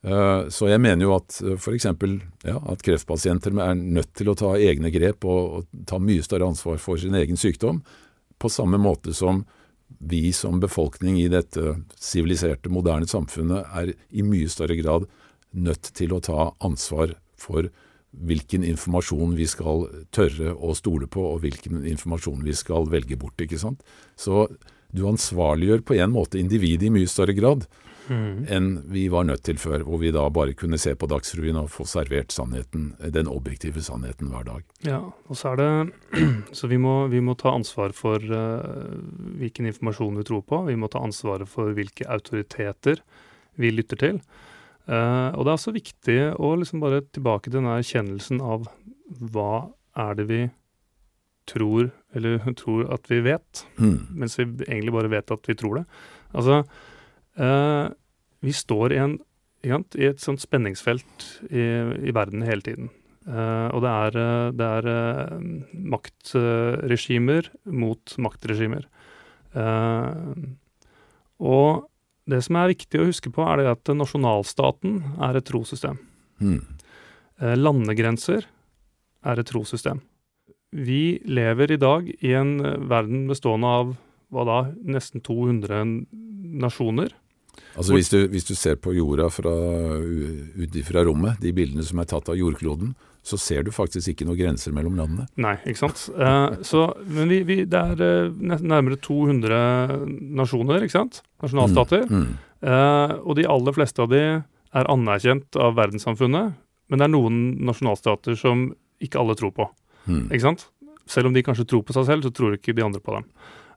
[0.01, 1.85] Så jeg mener jo at f.eks.
[2.49, 6.49] Ja, at kreftpasienter er nødt til å ta egne grep og, og ta mye større
[6.49, 7.83] ansvar for sin egen sykdom,
[8.41, 9.43] på samme måte som
[9.99, 15.07] vi som befolkning i dette siviliserte, moderne samfunnet er i mye større grad
[15.51, 17.71] nødt til å ta ansvar for
[18.11, 23.39] hvilken informasjon vi skal tørre å stole på, og hvilken informasjon vi skal velge bort.
[23.41, 23.83] ikke sant?
[24.19, 24.49] Så
[24.91, 27.67] du ansvarliggjør på en måte individet i mye større grad
[28.11, 28.47] Mhm.
[28.51, 31.71] enn vi var nødt til før, hvor vi da bare kunne se på Dagsrevyen og
[31.71, 34.65] få servert sannheten, den objektive sannheten hver dag.
[34.83, 34.99] Ja,
[35.29, 35.71] og så er det
[36.59, 38.99] Så vi må, vi må ta ansvar for uh,
[39.39, 40.65] hvilken informasjon vi tror på.
[40.67, 43.03] Vi må ta ansvaret for hvilke autoriteter
[43.61, 44.21] vi lytter til.
[44.91, 48.67] Uh, og det er også viktig å liksom bare tilbake til den erkjennelsen av
[49.31, 50.43] hva er det vi
[51.51, 53.99] tror, eller tror at vi vet, mm.
[54.19, 55.85] mens vi egentlig bare vet at vi tror det.
[56.35, 56.63] Altså,
[57.41, 57.91] eh,
[58.45, 59.19] vi står i, en,
[59.65, 61.67] i et sånt spenningsfelt i,
[62.09, 62.91] i verden hele tiden.
[63.29, 65.37] Eh, og det er, eh, det er eh,
[65.95, 68.87] maktregimer mot maktregimer.
[69.55, 70.35] Eh,
[71.41, 71.87] og
[72.31, 75.99] det som er viktig å huske på, er det at nasjonalstaten er et trossystem.
[77.41, 78.47] Eh, landegrenser
[79.27, 80.03] er et trossystem.
[80.71, 83.97] Vi lever i dag i en verden bestående av
[84.31, 85.81] hva da, nesten 200
[86.63, 87.11] nasjoner.
[87.77, 89.53] Altså hvis du, hvis du ser på jorda fra,
[90.01, 94.27] ut fra rommet, de bildene som er tatt av jordkloden, så ser du faktisk ikke
[94.27, 95.27] noen grenser mellom landene.
[95.41, 96.07] Nei, ikke sant.
[96.17, 100.07] Eh, så, men vi, vi, det er eh, nærmere 200
[100.41, 101.21] nasjoner, ikke sant?
[101.45, 102.07] Nasjonalstater.
[102.09, 102.33] Hmm.
[102.65, 106.57] Eh, og de aller fleste av de er anerkjent av verdenssamfunnet,
[106.91, 108.71] men det er noen nasjonalstater som
[109.05, 109.67] ikke alle tror på.
[110.11, 110.27] Mm.
[110.29, 110.67] Ikke sant?
[111.11, 113.27] Selv om de kanskje tror på seg selv, så tror ikke de andre på dem.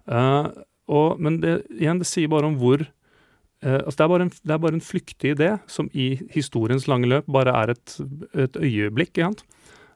[0.07, 0.49] Eh,
[0.93, 2.83] og, men det, igjen, det sier bare om hvor
[3.63, 7.07] altså det, er bare en, det er bare en flyktig idé som i historiens lange
[7.07, 7.95] løp bare er et,
[8.45, 9.21] et øyeblikk.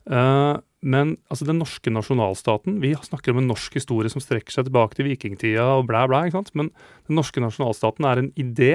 [0.08, 0.56] Eh,
[0.88, 4.96] men altså den norske nasjonalstaten Vi snakker om en norsk historie som strekker seg tilbake
[4.96, 6.28] til vikingtida og blæ, blæ.
[6.28, 6.54] ikke sant?
[6.56, 6.72] Men
[7.10, 8.72] den norske nasjonalstaten er en idé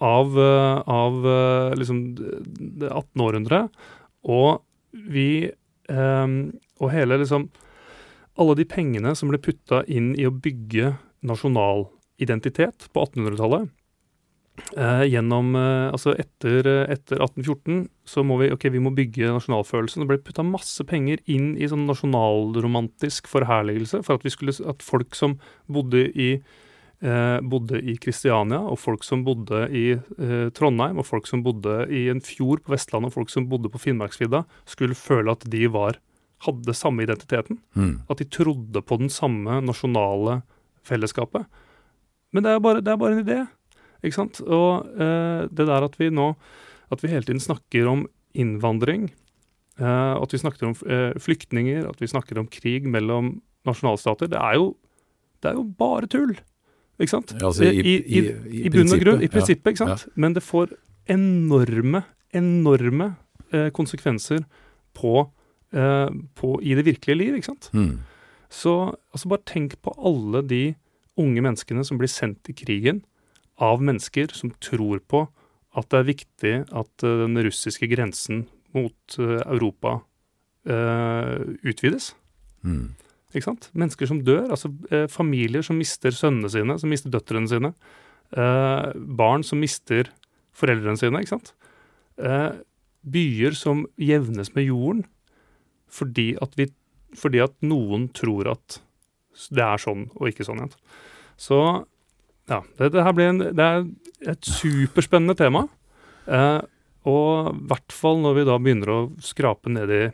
[0.00, 3.24] av, eh, av eh, liksom det 18.
[3.26, 3.66] århundre.
[4.24, 4.62] Og
[4.92, 5.50] vi
[5.88, 7.50] um, Og hele liksom
[8.36, 13.70] Alle de pengene som ble putta inn i å bygge nasjonalidentitet på 1800-tallet
[14.76, 19.32] eh, gjennom, eh, altså etter, eh, etter 1814 så må vi, ok, vi må bygge
[19.34, 20.04] nasjonalfølelsen.
[20.04, 24.84] Det ble putta masse penger inn i sånn nasjonalromantisk forherligelse for at, vi skulle, at
[24.84, 25.38] folk som
[25.70, 26.30] bodde i
[27.00, 31.84] eh, bodde i Kristiania, og folk som bodde i eh, Trondheim, og folk som bodde
[31.92, 35.66] i en fjord på Vestlandet, og folk som bodde på Finnmarksvidda, skulle føle at de
[35.72, 36.00] var,
[36.46, 37.60] hadde samme identiteten.
[37.76, 37.94] Mm.
[38.12, 40.40] At de trodde på den samme nasjonale
[40.86, 41.46] fellesskapet.
[42.34, 43.38] Men det er bare, det er bare en idé.
[44.06, 44.40] Ikke sant?
[44.46, 46.32] Og eh, det der at vi nå
[46.94, 48.04] At vi hele tiden snakker om
[48.36, 49.08] innvandring,
[49.80, 54.38] eh, at vi snakker om eh, flyktninger, at vi snakker om krig mellom nasjonalstater, det
[54.38, 54.66] er jo,
[55.42, 56.34] det er jo bare tull.
[57.00, 57.32] Ikke sant?
[57.36, 58.20] Ja, altså, i, i, i,
[58.68, 60.04] i bunn og grunn, i prinsippet, ikke sant?
[60.04, 60.20] Ja.
[60.20, 60.76] Men det får
[61.12, 62.04] enorme,
[62.36, 63.10] enorme
[63.52, 64.44] eh, konsekvenser
[64.96, 65.26] på,
[65.76, 67.68] eh, på, i det virkelige liv, ikke sant?
[67.76, 67.98] Mm.
[68.52, 68.76] Så
[69.12, 70.64] altså, bare tenk på alle de
[71.20, 73.02] unge menneskene som blir sendt i krigen
[73.62, 75.24] av mennesker som tror på
[75.76, 78.46] at det er viktig at uh, den russiske grensen
[78.76, 79.98] mot uh, Europa
[80.68, 82.14] uh, utvides.
[82.64, 82.94] Mm.
[83.34, 83.68] Ikke sant?
[83.76, 84.70] Mennesker som dør, altså
[85.12, 87.72] familier som mister sønnene sine, som mister døtrene sine.
[89.18, 90.08] barn som mister
[90.56, 91.50] foreldrene sine, ikke sant.
[93.04, 95.04] byer som jevnes med jorden
[95.92, 96.70] fordi at, vi,
[97.18, 98.78] fordi at noen tror at
[99.52, 100.72] det er sånn og ikke sånn igjen.
[101.36, 101.60] Så
[102.50, 103.86] ja, det, det, her blir en, det er
[104.32, 105.66] et superspennende tema.
[106.26, 106.60] Eh,
[107.06, 110.04] og i hvert fall når vi da begynner å skrape ned i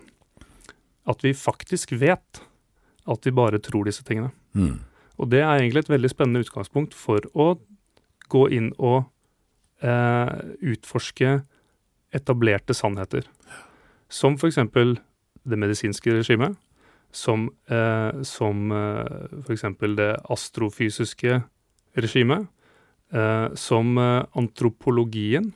[1.08, 2.42] at vi faktisk vet
[3.10, 4.30] at vi bare tror disse tingene.
[4.54, 4.80] Mm.
[5.18, 7.54] Og det er egentlig et veldig spennende utgangspunkt for å
[8.32, 9.04] gå inn og
[9.84, 10.36] eh,
[10.72, 11.40] utforske
[12.14, 13.26] etablerte sannheter.
[14.12, 14.60] Som f.eks.
[15.42, 16.56] det medisinske regimet.
[17.12, 19.66] Som, eh, som eh, f.eks.
[19.98, 21.42] det astrofysiske
[21.98, 22.46] regimet,
[23.12, 25.52] eh, som eh, antropologien.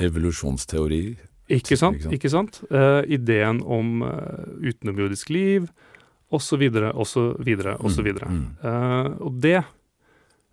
[0.00, 1.02] Evolusjonsteori.
[1.48, 2.04] Ikke sant?
[2.12, 2.58] Ikke sant?
[2.68, 4.02] Uh, ideen om
[4.60, 5.70] utenomjordisk liv,
[6.28, 8.08] osv., osv., osv.
[9.24, 9.62] Og det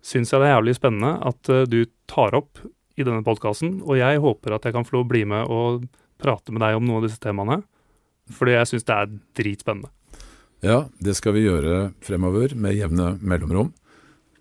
[0.00, 2.62] syns jeg det er jævlig spennende at du tar opp
[2.96, 5.84] i denne podkasten, og jeg håper at jeg kan få bli med og
[6.16, 7.60] prate med deg om noen av disse temaene,
[8.32, 9.92] fordi jeg syns det er dritspennende.
[10.64, 13.74] Ja, det skal vi gjøre fremover med jevne mellomrom.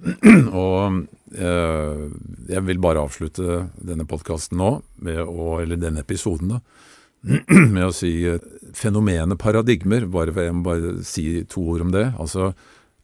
[0.65, 2.01] Og eh,
[2.51, 4.71] jeg vil bare avslutte denne podkasten nå,
[5.23, 6.61] å, eller denne episoden, da,
[7.75, 8.41] med å si eh,
[8.75, 10.07] fenomenet paradigmer.
[10.11, 12.09] Bare, jeg må bare si to ord om det.
[12.21, 12.51] Altså,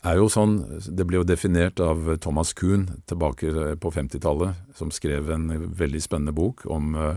[0.02, 0.58] er jo sånn,
[0.89, 6.34] Det ble jo definert av Thomas Kuhn tilbake på 50-tallet, som skrev en veldig spennende
[6.34, 7.16] bok om eh,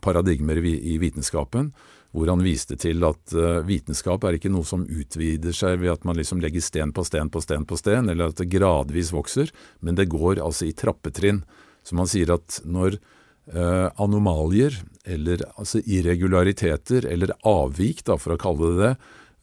[0.00, 1.72] paradigmer i vitenskapen
[2.16, 6.06] hvor han viste til at uh, vitenskap er ikke noe som utvider seg ved at
[6.08, 9.52] man liksom legger sten på sten på sten på sten, eller at det gradvis vokser,
[9.84, 11.42] men det går altså i trappetrinn.
[11.84, 18.40] Så man sier at når eh, anomalier, eller altså irregulariteter, eller avvik, da, for å
[18.40, 18.94] kalle det det,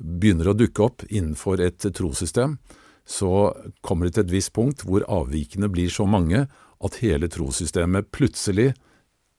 [0.04, 2.58] begynner å dukke opp innenfor et trossystem,
[3.06, 3.54] så
[3.86, 6.48] kommer det til et visst punkt hvor avvikene blir så mange
[6.84, 8.92] at hele trossystemet plutselig Eh,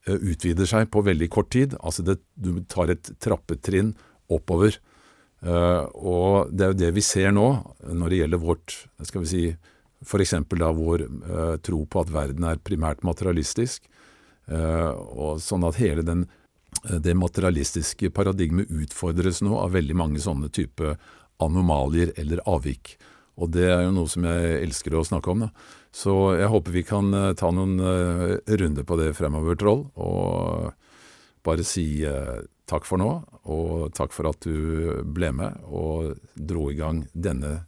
[0.06, 1.76] utvider seg på veldig kort tid.
[1.80, 3.94] Altså det, du tar et trappetrinn
[4.32, 4.76] oppover.
[5.44, 7.48] Uh, og det er jo det vi ser nå
[7.84, 9.42] når det gjelder vårt skal vi si,
[10.04, 10.32] F.eks.
[10.56, 13.90] da vår uh, tro på at verden er primært materialistisk.
[14.44, 16.26] Og sånn at hele den,
[17.00, 20.90] det materialistiske paradigmet utfordres nå av veldig mange sånne type
[21.40, 22.98] anomalier eller avvik.
[23.40, 25.46] Og det er jo noe som jeg elsker å snakke om.
[25.46, 25.48] da.
[25.94, 29.84] Så jeg håper vi kan uh, ta noen uh, runder på det fremover, Troll.
[29.94, 30.72] Og
[31.46, 33.10] bare si uh, takk for nå,
[33.52, 37.58] og takk for at du ble med og dro i gang denne,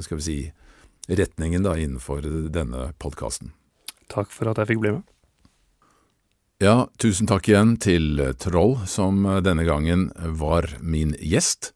[0.00, 0.36] skal vi si,
[1.12, 3.52] retningen da innenfor denne podkasten.
[4.08, 5.04] Takk for at jeg fikk bli med.
[6.64, 10.08] Ja, tusen takk igjen til Troll, som denne gangen
[10.40, 11.74] var min gjest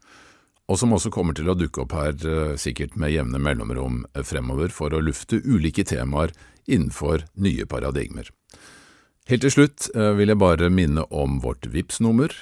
[0.73, 4.25] og som også kommer til å dukke opp her eh, sikkert med jevne mellomrom eh,
[4.25, 6.33] fremover for å lufte ulike temaer
[6.65, 8.31] innenfor nye paradigmer.
[9.29, 12.33] Helt til slutt eh, vil jeg bare minne om vårt VIPS-nummer,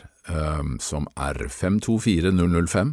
[0.78, 2.90] som er 524005,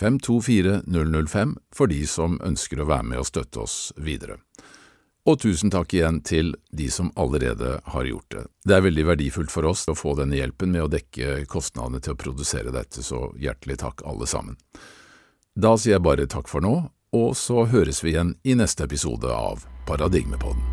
[0.00, 4.40] 524005 for de som ønsker å være med og støtte oss videre.
[5.22, 8.42] Og tusen takk igjen til de som allerede har gjort det.
[8.66, 12.16] Det er veldig verdifullt for oss å få denne hjelpen med å dekke kostnadene til
[12.16, 14.58] å produsere dette, så hjertelig takk alle sammen.
[15.54, 16.74] Da sier jeg bare takk for nå,
[17.14, 20.71] og så høres vi igjen i neste episode av Paradigmepodden.